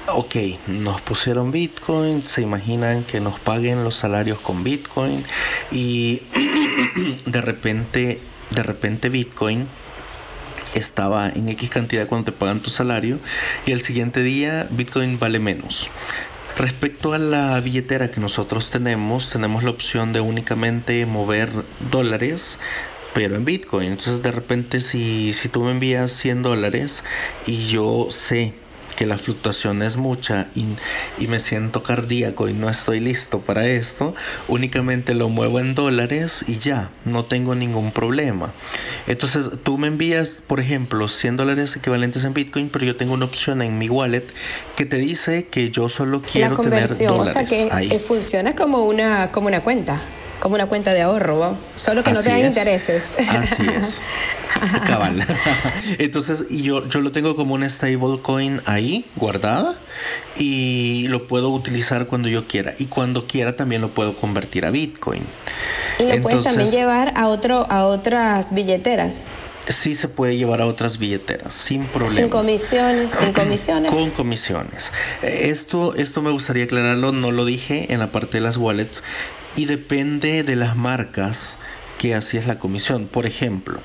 ok, 0.08 0.36
nos 0.68 1.02
pusieron 1.02 1.52
Bitcoin, 1.52 2.26
se 2.26 2.42
imaginan 2.42 3.04
que 3.04 3.20
nos 3.20 3.40
paguen 3.40 3.84
los 3.84 3.96
salarios 3.96 4.40
con 4.40 4.64
Bitcoin 4.64 5.24
y 5.72 6.22
de 7.26 7.42
repente, 7.42 8.20
de 8.50 8.64
repente 8.64 9.10
Bitcoin 9.10 9.68
estaba 10.74 11.30
en 11.30 11.50
X 11.50 11.70
cantidad 11.70 12.08
cuando 12.08 12.32
te 12.32 12.38
pagan 12.38 12.62
tu 12.62 12.70
salario 12.70 13.20
y 13.66 13.72
el 13.72 13.82
siguiente 13.82 14.22
día 14.22 14.68
Bitcoin 14.72 15.20
vale 15.20 15.40
menos. 15.40 15.90
Respecto 16.58 17.14
a 17.14 17.18
la 17.18 17.60
billetera 17.62 18.12
que 18.12 18.20
nosotros 18.20 18.70
tenemos, 18.70 19.30
tenemos 19.30 19.64
la 19.64 19.72
opción 19.72 20.14
de 20.14 20.20
únicamente 20.20 21.06
mover 21.06 21.50
dólares 21.92 22.60
pero 23.14 23.36
en 23.36 23.46
Bitcoin. 23.46 23.92
Entonces 23.92 24.22
de 24.22 24.32
repente 24.32 24.82
si, 24.82 25.34
si 25.34 25.50
tú 25.50 25.64
me 25.64 25.72
envías 25.72 26.12
100 26.12 26.44
dólares 26.44 27.04
y 27.46 27.68
yo 27.68 28.08
sé 28.10 28.54
que 29.02 29.08
la 29.08 29.18
fluctuación 29.18 29.82
es 29.82 29.98
mucha 29.98 30.46
y, 30.54 31.26
me 31.26 31.40
siento 31.40 31.82
cardíaco 31.82 32.48
y 32.48 32.54
no 32.54 32.70
estoy 32.70 33.00
listo 33.00 33.40
para 33.40 33.66
esto, 33.66 34.14
únicamente 34.48 35.16
lo 35.16 35.28
muevo 35.28 35.60
en 35.60 35.74
dólares 35.74 36.46
y 36.48 36.60
ya, 36.60 36.92
no 37.04 37.26
tengo 37.26 37.56
ningún 37.56 37.92
problema. 37.92 38.52
Entonces 39.08 39.50
tú 39.64 39.80
me 39.80 39.88
envías, 39.88 40.44
por 40.46 40.60
ejemplo, 40.60 41.08
100 41.08 41.38
dólares 41.38 41.76
equivalentes 41.76 42.26
en 42.26 42.36
Bitcoin, 42.36 42.70
pero 42.70 42.86
yo 42.86 42.96
tengo 42.96 43.16
una 43.16 43.26
opción 43.26 43.64
en 43.64 43.80
mi 43.80 43.90
wallet 43.90 44.28
que 44.76 44.86
te 44.86 44.98
dice 44.98 45.48
que 45.48 45.72
yo 45.72 45.90
solo 45.90 46.22
quiero 46.22 46.56
la 46.56 46.62
tener 46.62 46.88
dólares. 46.88 47.02
O 47.02 47.26
sea 47.26 47.44
que 47.44 48.00
funciona 48.00 48.56
como 48.56 48.86
una, 48.86 49.32
como 49.32 49.48
una 49.48 49.64
cuenta 49.64 50.00
como 50.42 50.56
una 50.56 50.66
cuenta 50.66 50.92
de 50.92 51.04
ahorro, 51.04 51.56
solo 51.76 52.04
que 52.04 52.12
no 52.12 52.22
te 52.22 52.30
dan 52.30 52.40
intereses. 52.40 53.14
Así 53.30 53.64
es. 53.80 54.02
Cabal. 54.88 55.24
Entonces, 56.00 56.46
yo, 56.50 56.90
yo 56.90 57.00
lo 57.00 57.12
tengo 57.12 57.36
como 57.36 57.54
una 57.54 57.70
stablecoin 57.70 58.60
ahí, 58.66 59.06
guardada, 59.16 59.76
y 60.36 61.06
lo 61.10 61.28
puedo 61.28 61.52
utilizar 61.52 62.08
cuando 62.08 62.28
yo 62.28 62.48
quiera. 62.48 62.74
Y 62.80 62.88
cuando 62.88 63.28
quiera 63.28 63.56
también 63.56 63.82
lo 63.82 63.90
puedo 63.90 64.16
convertir 64.16 64.66
a 64.66 64.72
Bitcoin. 64.72 65.22
Y 66.00 66.04
lo 66.06 66.22
puedes 66.24 66.42
también 66.42 66.72
llevar 66.72 67.14
a, 67.16 67.28
otro, 67.28 67.68
a 67.70 67.86
otras 67.86 68.52
billeteras. 68.52 69.28
Sí 69.68 69.94
se 69.94 70.08
puede 70.08 70.38
llevar 70.38 70.60
a 70.60 70.66
otras 70.66 70.98
billeteras, 70.98 71.54
sin 71.54 71.86
problema. 71.86 72.16
Sin 72.16 72.30
comisiones, 72.30 73.14
sin 73.14 73.32
comisiones. 73.32 73.92
Con 73.92 74.10
comisiones. 74.10 74.92
Esto, 75.22 75.94
esto 75.94 76.24
me 76.24 76.32
gustaría 76.32 76.64
aclararlo, 76.64 77.12
no 77.12 77.32
lo 77.32 77.46
dije 77.46 77.94
en 77.94 78.00
la 78.00 78.12
parte 78.12 78.38
de 78.38 78.42
las 78.42 78.58
wallets, 78.58 79.04
y 79.56 79.66
depende 79.66 80.44
de 80.44 80.56
las 80.56 80.76
marcas 80.76 81.58
que 82.02 82.16
así 82.16 82.38
es 82.38 82.48
la 82.48 82.58
comisión. 82.58 83.06
Por 83.06 83.28
ejemplo, 83.28 83.80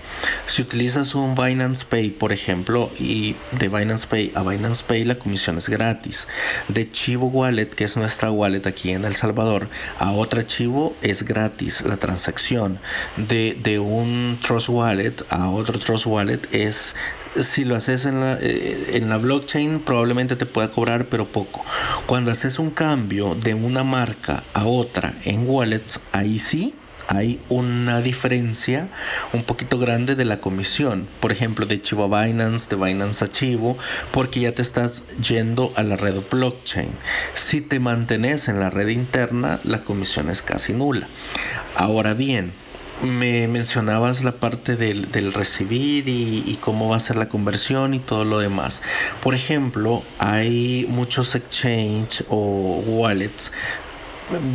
si 0.47 0.63
utilizas 0.63 1.15
un 1.15 1.35
Binance 1.35 1.85
Pay, 1.85 2.09
por 2.09 2.33
ejemplo, 2.33 2.91
y 2.99 3.37
de 3.53 3.69
Binance 3.69 4.07
Pay 4.07 4.33
a 4.35 4.43
Binance 4.43 4.85
Pay 4.89 5.05
la 5.05 5.17
comisión 5.17 5.59
es 5.59 5.69
gratis. 5.69 6.27
De 6.69 6.91
Chivo 6.91 7.27
Wallet, 7.27 7.67
que 7.67 7.85
es 7.85 7.99
nuestra 7.99 8.31
wallet 8.31 8.67
aquí 8.67 8.93
en 8.93 9.05
El 9.05 9.15
Salvador, 9.15 9.69
a 9.99 10.13
otra 10.13 10.47
Chivo 10.47 10.97
es 11.03 11.25
gratis 11.25 11.83
la 11.83 11.99
transacción. 11.99 12.79
De, 13.19 13.55
de 13.63 13.79
un 13.79 14.39
Trust 14.41 14.71
Wallet 14.71 15.17
a 15.29 15.51
otro 15.51 15.79
Trust 15.79 16.07
Wallet 16.07 16.41
es 16.53 16.95
si 17.41 17.65
lo 17.65 17.77
haces 17.77 18.05
en 18.05 18.21
la, 18.21 18.39
eh, 18.41 18.93
en 18.95 19.09
la 19.09 19.19
blockchain 19.19 19.81
probablemente 19.81 20.37
te 20.37 20.47
pueda 20.47 20.71
cobrar 20.71 21.07
pero 21.07 21.27
poco. 21.27 21.65
Cuando 22.07 22.31
haces 22.31 22.59
un 22.59 22.71
cambio 22.71 23.35
de 23.35 23.55
una 23.55 23.85
marca 23.85 24.43
a 24.55 24.67
otra 24.67 25.15
en 25.25 25.49
wallets, 25.49 26.01
ahí 26.13 26.39
sí 26.39 26.75
hay 27.09 27.41
una 27.49 28.01
diferencia 28.01 28.89
un 29.33 29.45
poquito 29.45 29.79
grande 29.79 30.15
de 30.15 30.25
la 30.25 30.41
comisión. 30.41 31.07
Por 31.21 31.33
ejemplo, 31.33 31.67
de 31.67 31.81
Chivo 31.81 32.13
a 32.13 32.25
Binance, 32.25 32.69
de 32.69 32.77
Binance 32.77 33.25
a 33.25 33.29
Chivo, 33.29 33.79
porque 34.11 34.41
ya 34.41 34.53
te 34.53 34.63
estás 34.63 35.05
yendo 35.21 35.73
a 35.77 35.83
la 35.83 35.97
red 35.97 36.17
blockchain. 36.31 36.91
Si 37.35 37.61
te 37.61 37.81
mantienes 37.81 38.49
en 38.49 38.61
la 38.61 38.71
red 38.71 38.89
interna, 38.89 39.61
la 39.65 39.83
comisión 39.83 40.31
es 40.31 40.43
casi 40.43 40.73
nula. 40.73 41.07
Ahora 41.77 42.15
bien, 42.15 42.53
me 43.03 43.49
mencionabas 43.49 44.25
la 44.25 44.33
parte 44.33 44.77
del, 44.77 45.33
recibir 45.33 46.09
y, 46.09 46.59
cómo 46.61 46.89
va 46.89 46.97
a 46.97 47.01
ser 47.01 47.17
la 47.17 47.29
conversión 47.29 47.95
y 47.95 47.99
todo 47.99 48.25
lo 48.25 48.39
demás. 48.39 48.83
Por 49.21 49.35
ejemplo, 49.35 50.03
hay 50.19 50.87
muchos 50.89 51.35
exchange 51.35 52.25
o 52.29 52.83
wallets 52.87 53.53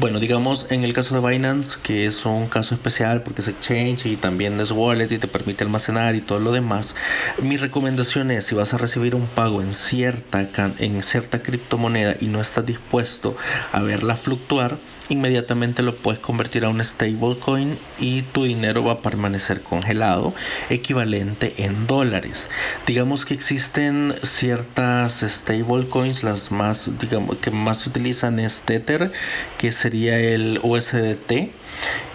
bueno, 0.01 0.19
digamos 0.19 0.67
en 0.69 0.84
el 0.84 0.91
caso 0.91 1.19
de 1.19 1.25
Binance, 1.25 1.77
que 1.82 2.06
es 2.06 2.25
un 2.25 2.47
caso 2.47 2.75
especial 2.75 3.21
porque 3.21 3.39
es 3.39 3.47
exchange 3.47 4.06
y 4.06 4.17
también 4.17 4.60
es 4.60 4.71
wallet 4.71 5.10
y 5.10 5.17
te 5.17 5.27
permite 5.27 5.63
almacenar 5.63 6.13
y 6.15 6.19
todo 6.21 6.39
lo 6.39 6.51
demás, 6.51 6.95
mi 7.41 7.56
recomendación 7.56 8.32
es 8.32 8.45
si 8.45 8.56
vas 8.56 8.73
a 8.73 8.77
recibir 8.77 9.15
un 9.15 9.27
pago 9.27 9.62
en 9.62 9.71
cierta, 9.71 10.45
en 10.80 11.04
cierta 11.04 11.41
criptomoneda 11.41 12.17
y 12.19 12.27
no 12.27 12.41
estás 12.41 12.65
dispuesto 12.65 13.38
a 13.71 13.82
verla 13.82 14.17
fluctuar, 14.17 14.77
inmediatamente 15.12 15.84
lo 15.84 15.93
puedes 15.93 16.19
convertir 16.19 16.63
a 16.63 16.69
un 16.69 16.84
stablecoin 16.84 17.78
y 18.00 18.21
tu 18.21 18.45
dinero 18.45 18.84
va 18.84 18.93
a 18.93 19.00
permanecer 19.02 19.62
congelado, 19.62 20.34
equivalente 20.69 21.54
en 21.58 21.86
dólares. 21.86 22.50
Digamos 22.88 23.26
que 23.26 23.34
existen 23.34 24.15
ciertas 24.24 25.24
stablecoins, 25.28 26.24
las 26.24 26.52
más, 26.52 26.89
digamos, 27.00 27.38
que 27.38 27.52
más 27.52 27.86
utilizan 27.86 28.39
es 28.39 28.62
Tether, 28.62 29.12
que 29.58 29.71
sería 29.74 30.17
el 30.17 30.60
USDT, 30.63 31.50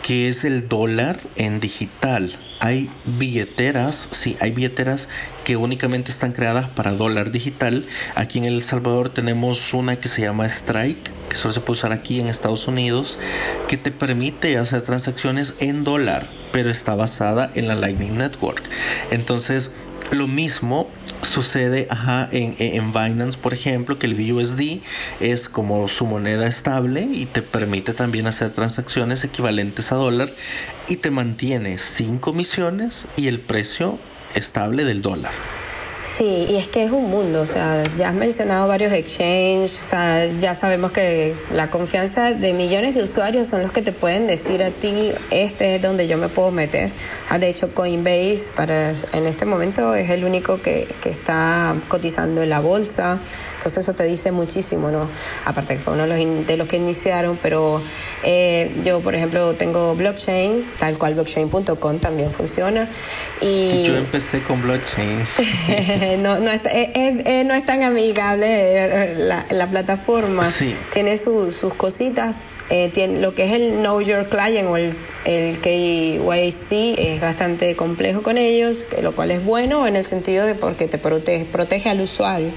que 0.06 0.28
es 0.28 0.44
el 0.44 0.68
dólar 0.68 1.18
en 1.34 1.58
digital. 1.58 2.32
Hay 2.60 2.88
billeteras, 3.18 4.08
sí, 4.12 4.36
hay 4.38 4.52
billeteras 4.52 5.08
que 5.44 5.56
únicamente 5.56 6.12
están 6.12 6.30
creadas 6.30 6.68
para 6.68 6.92
dólar 6.92 7.32
digital. 7.32 7.84
Aquí 8.14 8.38
en 8.38 8.44
El 8.44 8.62
Salvador 8.62 9.08
tenemos 9.08 9.74
una 9.74 9.96
que 9.96 10.06
se 10.06 10.22
llama 10.22 10.46
Strike 10.46 11.10
que 11.28 11.34
solo 11.34 11.52
se 11.52 11.60
puede 11.60 11.78
usar 11.78 11.92
aquí 11.92 12.20
en 12.20 12.28
Estados 12.28 12.68
Unidos, 12.68 13.18
que 13.66 13.76
te 13.76 13.90
permite 13.90 14.56
hacer 14.58 14.82
transacciones 14.82 15.54
en 15.58 15.82
dólar, 15.82 16.26
pero 16.52 16.70
está 16.70 16.94
basada 16.94 17.50
en 17.54 17.66
la 17.66 17.74
Lightning 17.74 18.16
Network. 18.16 18.62
Entonces, 19.10 19.72
lo 20.10 20.26
mismo 20.26 20.88
sucede 21.22 21.88
en, 22.32 22.54
en, 22.58 22.92
Binance, 22.92 23.38
por 23.38 23.52
ejemplo, 23.52 23.98
que 23.98 24.06
el 24.06 24.14
BUSD 24.14 24.80
es 25.20 25.48
como 25.48 25.88
su 25.88 26.06
moneda 26.06 26.46
estable 26.46 27.02
y 27.02 27.26
te 27.26 27.42
permite 27.42 27.92
también 27.92 28.26
hacer 28.26 28.52
transacciones 28.52 29.24
equivalentes 29.24 29.92
a 29.92 29.96
dólar 29.96 30.30
y 30.88 30.96
te 30.96 31.10
mantiene 31.10 31.78
sin 31.78 32.18
comisiones 32.18 33.06
y 33.16 33.28
el 33.28 33.40
precio 33.40 33.98
estable 34.34 34.84
del 34.84 35.02
dólar. 35.02 35.32
Sí, 36.06 36.46
y 36.48 36.54
es 36.54 36.68
que 36.68 36.84
es 36.84 36.92
un 36.92 37.10
mundo, 37.10 37.40
o 37.40 37.46
sea, 37.46 37.82
ya 37.96 38.10
has 38.10 38.14
mencionado 38.14 38.68
varios 38.68 38.92
exchanges, 38.92 39.82
o 39.82 39.86
sea, 39.86 40.26
ya 40.38 40.54
sabemos 40.54 40.92
que 40.92 41.34
la 41.52 41.68
confianza 41.68 42.32
de 42.32 42.52
millones 42.52 42.94
de 42.94 43.02
usuarios 43.02 43.48
son 43.48 43.62
los 43.62 43.72
que 43.72 43.82
te 43.82 43.90
pueden 43.90 44.28
decir 44.28 44.62
a 44.62 44.70
ti, 44.70 45.10
este 45.32 45.74
es 45.74 45.82
donde 45.82 46.06
yo 46.06 46.16
me 46.16 46.28
puedo 46.28 46.52
meter. 46.52 46.92
Ah, 47.28 47.40
de 47.40 47.48
hecho, 47.48 47.74
Coinbase 47.74 48.52
para 48.54 48.90
en 48.90 49.26
este 49.26 49.46
momento 49.46 49.96
es 49.96 50.08
el 50.10 50.24
único 50.24 50.62
que, 50.62 50.86
que 51.00 51.10
está 51.10 51.74
cotizando 51.88 52.40
en 52.40 52.50
la 52.50 52.60
bolsa, 52.60 53.18
entonces 53.54 53.78
eso 53.78 53.94
te 53.94 54.04
dice 54.04 54.30
muchísimo, 54.30 54.92
¿no? 54.92 55.10
Aparte 55.44 55.74
que 55.74 55.80
fue 55.80 55.94
uno 55.94 56.06
de 56.06 56.24
los, 56.24 56.46
de 56.46 56.56
los 56.56 56.68
que 56.68 56.76
iniciaron, 56.76 57.36
pero 57.42 57.82
eh, 58.22 58.70
yo, 58.84 59.00
por 59.00 59.16
ejemplo, 59.16 59.54
tengo 59.54 59.96
blockchain, 59.96 60.64
tal 60.78 60.98
cual 60.98 61.14
blockchain.com 61.14 61.98
también 61.98 62.32
funciona. 62.32 62.88
Y 63.40 63.82
yo 63.82 63.96
empecé 63.96 64.40
con 64.44 64.62
blockchain. 64.62 65.18
no, 66.18 66.38
no, 66.40 66.50
es, 66.50 67.46
no 67.46 67.54
es 67.54 67.64
tan 67.64 67.82
amigable 67.82 69.16
la, 69.16 69.46
la 69.50 69.70
plataforma. 69.70 70.46
Tiene 70.92 71.16
sus 71.16 71.60
cositas. 71.76 72.36
Eh, 72.68 72.90
tiene, 72.92 73.20
lo 73.20 73.32
que 73.32 73.44
es 73.44 73.52
el 73.52 73.76
Know 73.76 74.00
Your 74.00 74.28
Client 74.28 74.68
o 74.68 74.76
el, 74.76 74.96
el 75.24 75.60
KYC 75.60 76.98
es 76.98 77.20
bastante 77.20 77.76
complejo 77.76 78.24
con 78.24 78.38
ellos, 78.38 78.86
lo 79.02 79.12
cual 79.12 79.30
es 79.30 79.44
bueno 79.44 79.86
en 79.86 79.94
el 79.94 80.04
sentido 80.04 80.44
de 80.44 80.56
porque 80.56 80.88
te 80.88 80.98
protege, 80.98 81.44
protege 81.44 81.90
al 81.90 82.00
usuario. 82.00 82.50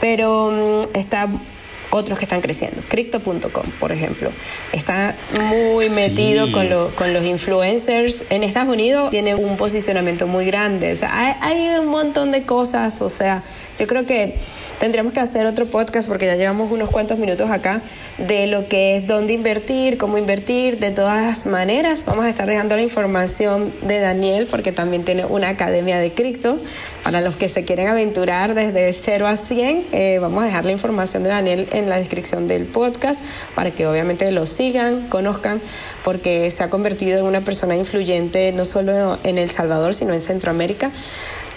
Pero 0.00 0.52
mm, 0.52 0.96
está 0.96 1.28
otros 1.94 2.18
que 2.18 2.24
están 2.24 2.40
creciendo. 2.40 2.82
Crypto.com, 2.88 3.64
por 3.78 3.92
ejemplo, 3.92 4.30
está 4.72 5.16
muy 5.50 5.88
metido 5.90 6.50
con, 6.52 6.68
con 6.96 7.12
los 7.12 7.24
influencers. 7.24 8.24
En 8.30 8.42
Estados 8.42 8.72
Unidos 8.72 9.10
tiene 9.10 9.34
un 9.34 9.56
posicionamiento 9.56 10.26
muy 10.26 10.46
grande. 10.46 10.92
O 10.92 10.96
sea, 10.96 11.10
hay, 11.14 11.34
hay 11.40 11.78
un 11.78 11.86
montón 11.86 12.30
de 12.32 12.42
cosas. 12.42 13.00
O 13.02 13.08
sea, 13.08 13.42
yo 13.78 13.86
creo 13.86 14.06
que 14.06 14.34
tendríamos 14.78 15.12
que 15.12 15.20
hacer 15.20 15.46
otro 15.46 15.66
podcast 15.66 16.08
porque 16.08 16.26
ya 16.26 16.36
llevamos 16.36 16.70
unos 16.70 16.90
cuantos 16.90 17.18
minutos 17.18 17.50
acá 17.50 17.82
de 18.18 18.46
lo 18.46 18.68
que 18.68 18.96
es 18.96 19.06
dónde 19.06 19.32
invertir, 19.32 19.98
cómo 19.98 20.18
invertir. 20.18 20.78
De 20.78 20.90
todas 20.90 21.46
maneras, 21.46 22.04
vamos 22.04 22.24
a 22.24 22.28
estar 22.28 22.46
dejando 22.46 22.76
la 22.76 22.82
información 22.82 23.72
de 23.82 24.00
Daniel 24.00 24.46
porque 24.50 24.72
también 24.72 25.04
tiene 25.04 25.24
una 25.24 25.48
academia 25.48 25.98
de 25.98 26.12
cripto. 26.12 26.58
Para 27.02 27.20
los 27.20 27.36
que 27.36 27.48
se 27.48 27.64
quieren 27.64 27.88
aventurar 27.88 28.54
desde 28.54 28.92
0 28.92 29.26
a 29.26 29.36
100, 29.36 29.86
eh, 29.92 30.18
vamos 30.20 30.42
a 30.42 30.46
dejar 30.46 30.64
la 30.64 30.72
información 30.72 31.22
de 31.22 31.28
Daniel 31.28 31.68
en 31.72 31.83
en 31.84 31.90
la 31.90 31.98
descripción 31.98 32.48
del 32.48 32.66
podcast 32.66 33.22
para 33.54 33.70
que 33.70 33.86
obviamente 33.86 34.30
lo 34.32 34.46
sigan, 34.46 35.08
conozcan, 35.08 35.60
porque 36.02 36.50
se 36.50 36.64
ha 36.64 36.70
convertido 36.70 37.20
en 37.20 37.26
una 37.26 37.42
persona 37.42 37.76
influyente 37.76 38.52
no 38.52 38.64
solo 38.64 39.18
en 39.22 39.38
El 39.38 39.50
Salvador, 39.50 39.94
sino 39.94 40.12
en 40.12 40.20
Centroamérica 40.20 40.90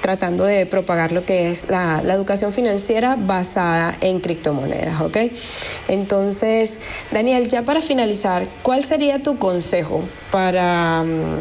tratando 0.01 0.45
de 0.45 0.65
propagar 0.65 1.11
lo 1.11 1.25
que 1.25 1.51
es 1.51 1.69
la, 1.69 2.01
educación 2.07 2.53
financiera 2.53 3.15
basada 3.17 3.95
en 4.01 4.19
criptomonedas, 4.19 5.01
¿ok? 5.01 5.17
Entonces, 5.87 6.79
Daniel, 7.11 7.47
ya 7.47 7.63
para 7.63 7.81
finalizar, 7.81 8.47
¿cuál 8.63 8.83
sería 8.83 9.21
tu 9.21 9.37
consejo 9.37 10.03
para 10.31 11.03
mm, 11.03 11.39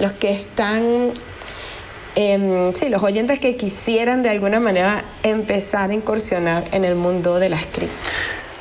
los 0.00 0.12
que 0.12 0.32
están 0.32 1.12
eh, 2.14 2.72
sí, 2.74 2.88
los 2.90 3.02
oyentes 3.02 3.38
que 3.38 3.56
quisieran 3.56 4.22
de 4.22 4.28
alguna 4.28 4.60
manera 4.60 5.02
empezar 5.22 5.90
a 5.90 5.94
incursionar 5.94 6.64
en 6.72 6.84
el 6.84 6.94
mundo 6.94 7.38
de 7.38 7.48
las 7.48 7.64
cripto. 7.64 7.96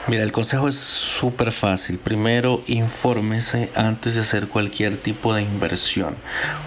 Mira, 0.08 0.24
el 0.24 0.32
consejo 0.32 0.68
es 0.68 0.76
súper 0.76 1.52
fácil. 1.52 2.00
Primero, 2.00 2.62
infórmese 2.68 3.70
antes 3.76 4.16
de 4.16 4.22
hacer 4.22 4.48
cualquier 4.48 4.98
tipo 4.98 5.34
de 5.34 5.44
inversión. 5.44 6.16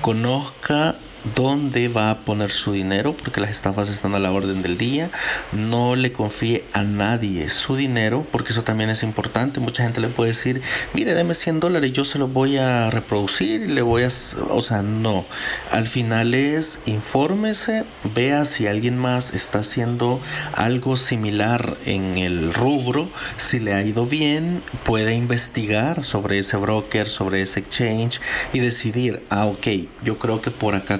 Conozca 0.02 0.94
dónde 1.34 1.88
va 1.88 2.10
a 2.10 2.18
poner 2.18 2.50
su 2.50 2.72
dinero, 2.72 3.14
porque 3.14 3.40
las 3.40 3.50
estafas 3.50 3.88
están 3.88 4.14
a 4.14 4.18
la 4.18 4.32
orden 4.32 4.62
del 4.62 4.78
día. 4.78 5.10
No 5.52 5.96
le 5.96 6.12
confíe 6.12 6.64
a 6.72 6.82
nadie 6.82 7.48
su 7.48 7.76
dinero, 7.76 8.26
porque 8.30 8.52
eso 8.52 8.62
también 8.62 8.90
es 8.90 9.02
importante. 9.02 9.60
Mucha 9.60 9.82
gente 9.82 10.00
le 10.00 10.08
puede 10.08 10.30
decir, 10.30 10.60
mire, 10.92 11.14
deme 11.14 11.34
100 11.34 11.60
dólares, 11.60 11.92
yo 11.92 12.04
se 12.04 12.18
los 12.18 12.32
voy 12.32 12.56
a 12.58 12.90
reproducir 12.90 13.62
y 13.62 13.66
le 13.66 13.82
voy 13.82 14.02
a... 14.02 14.08
O 14.50 14.62
sea, 14.62 14.82
no. 14.82 15.24
Al 15.70 15.88
final 15.88 16.34
es, 16.34 16.80
infórmese, 16.86 17.84
vea 18.14 18.44
si 18.44 18.66
alguien 18.66 18.98
más 18.98 19.34
está 19.34 19.60
haciendo 19.60 20.20
algo 20.54 20.96
similar 20.96 21.76
en 21.86 22.18
el 22.18 22.52
rubro, 22.52 23.08
si 23.36 23.60
le 23.60 23.74
ha 23.74 23.82
ido 23.82 24.06
bien, 24.06 24.62
puede 24.84 25.14
investigar 25.14 26.04
sobre 26.04 26.38
ese 26.38 26.56
broker, 26.56 27.08
sobre 27.08 27.42
ese 27.42 27.60
exchange 27.60 28.20
y 28.52 28.60
decidir, 28.60 29.22
ah, 29.30 29.46
ok, 29.46 29.66
yo 30.04 30.18
creo 30.18 30.40
que 30.40 30.50
por 30.50 30.74
acá 30.74 30.98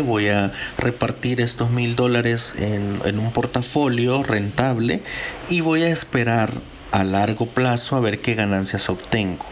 voy 0.00 0.28
a 0.28 0.52
repartir 0.78 1.40
estos 1.40 1.70
mil 1.70 1.96
dólares 1.96 2.54
en 2.58 3.18
un 3.18 3.32
portafolio 3.32 4.22
rentable 4.22 5.00
y 5.48 5.60
voy 5.60 5.82
a 5.82 5.88
esperar 5.88 6.50
a 6.94 7.02
largo 7.02 7.46
plazo 7.46 7.96
a 7.96 8.00
ver 8.00 8.20
qué 8.20 8.36
ganancias 8.36 8.88
obtengo. 8.88 9.44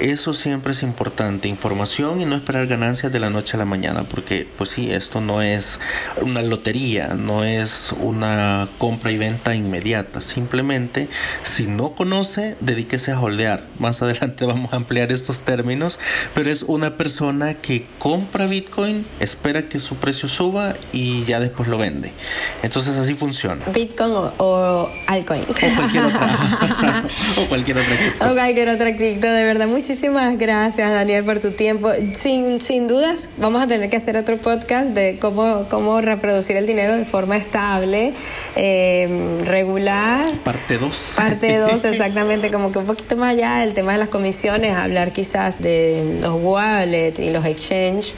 Eso 0.00 0.32
siempre 0.32 0.72
es 0.72 0.82
importante, 0.82 1.46
información 1.46 2.22
y 2.22 2.24
no 2.24 2.36
esperar 2.36 2.66
ganancias 2.66 3.12
de 3.12 3.20
la 3.20 3.28
noche 3.28 3.56
a 3.56 3.58
la 3.58 3.66
mañana, 3.66 4.04
porque 4.04 4.48
pues 4.56 4.70
sí, 4.70 4.90
esto 4.90 5.20
no 5.20 5.42
es 5.42 5.78
una 6.22 6.40
lotería, 6.40 7.08
no 7.08 7.44
es 7.44 7.92
una 8.00 8.66
compra 8.78 9.12
y 9.12 9.18
venta 9.18 9.54
inmediata, 9.54 10.22
simplemente 10.22 11.10
si 11.42 11.66
no 11.66 11.92
conoce, 11.92 12.56
dedíquese 12.60 13.12
a 13.12 13.20
holdear. 13.20 13.64
Más 13.78 14.00
adelante 14.00 14.46
vamos 14.46 14.72
a 14.72 14.76
ampliar 14.76 15.12
estos 15.12 15.42
términos, 15.42 15.98
pero 16.34 16.48
es 16.48 16.62
una 16.62 16.96
persona 16.96 17.52
que 17.52 17.84
compra 17.98 18.46
Bitcoin, 18.46 19.04
espera 19.20 19.68
que 19.68 19.80
su 19.80 19.96
precio 19.96 20.30
suba 20.30 20.74
y 20.94 21.24
ya 21.24 21.40
después 21.40 21.68
lo 21.68 21.76
vende. 21.76 22.14
Entonces 22.62 22.96
así 22.96 23.12
funciona. 23.12 23.66
Bitcoin 23.66 24.12
o, 24.12 24.32
o 24.38 24.90
altcoins. 25.06 25.50
O 25.50 25.74
cualquier 25.76 26.04
otra. 26.04 26.85
o 27.36 27.48
cualquier 27.48 27.78
otra 27.78 27.96
cripto. 27.96 28.30
O 28.30 28.34
cualquier 28.34 28.68
otra 28.70 28.96
cripto, 28.96 29.26
de 29.26 29.44
verdad. 29.44 29.66
Muchísimas 29.66 30.36
gracias, 30.38 30.90
Daniel, 30.90 31.24
por 31.24 31.38
tu 31.38 31.52
tiempo. 31.52 31.90
Sin, 32.12 32.60
sin 32.60 32.88
dudas, 32.88 33.30
vamos 33.36 33.62
a 33.62 33.66
tener 33.66 33.90
que 33.90 33.96
hacer 33.96 34.16
otro 34.16 34.36
podcast 34.38 34.90
de 34.90 35.18
cómo, 35.20 35.66
cómo 35.68 36.00
reproducir 36.00 36.56
el 36.56 36.66
dinero 36.66 36.96
de 36.96 37.04
forma 37.04 37.36
estable, 37.36 38.12
eh, 38.54 39.38
regular. 39.44 40.30
Parte 40.44 40.78
2. 40.78 41.14
Parte 41.16 41.56
2, 41.58 41.84
exactamente, 41.84 42.50
como 42.50 42.72
que 42.72 42.78
un 42.78 42.86
poquito 42.86 43.16
más 43.16 43.30
allá 43.30 43.56
del 43.56 43.74
tema 43.74 43.92
de 43.92 43.98
las 43.98 44.08
comisiones, 44.08 44.76
hablar 44.76 45.12
quizás 45.12 45.60
de 45.60 46.18
los 46.20 46.36
wallets 46.40 47.18
y 47.18 47.30
los 47.30 47.44
exchange 47.44 48.14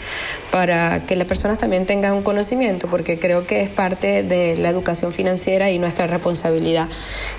para 0.51 1.05
que 1.07 1.17
las 1.17 1.27
personas 1.27 1.59
también 1.59 1.87
tengan 1.87 2.15
un 2.15 2.23
conocimiento, 2.23 2.89
porque 2.89 3.19
creo 3.19 3.47
que 3.47 3.63
es 3.63 3.69
parte 3.69 4.23
de 4.23 4.57
la 4.57 4.69
educación 4.69 5.13
financiera 5.13 5.71
y 5.71 5.79
nuestra 5.79 6.07
responsabilidad 6.07 6.89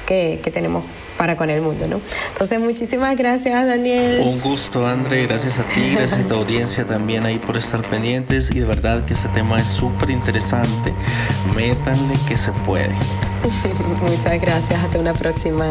que, 0.05 0.39
que 0.43 0.51
tenemos 0.51 0.83
para 1.19 1.35
con 1.35 1.49
el 1.49 1.61
mundo, 1.61 1.85
¿no? 1.85 1.99
Entonces, 2.31 2.61
muchísimas 2.61 3.13
gracias, 3.17 3.67
Daniel. 3.67 4.21
Un 4.25 4.39
gusto, 4.39 4.87
André. 4.87 5.27
Gracias 5.27 5.59
a 5.59 5.63
ti, 5.65 5.91
gracias 5.93 6.21
a 6.21 6.27
tu 6.29 6.33
audiencia 6.33 6.85
también 6.85 7.25
ahí 7.25 7.37
por 7.37 7.57
estar 7.57 7.81
pendientes. 7.89 8.49
Y 8.51 8.59
de 8.61 8.65
verdad 8.65 9.03
que 9.03 9.13
este 9.13 9.27
tema 9.27 9.59
es 9.59 9.67
súper 9.67 10.11
interesante. 10.11 10.93
Métanle 11.57 12.15
que 12.25 12.37
se 12.37 12.53
puede. 12.65 12.95
Muchas 14.01 14.39
gracias. 14.39 14.81
Hasta 14.81 14.97
una 14.97 15.13
próxima. 15.13 15.65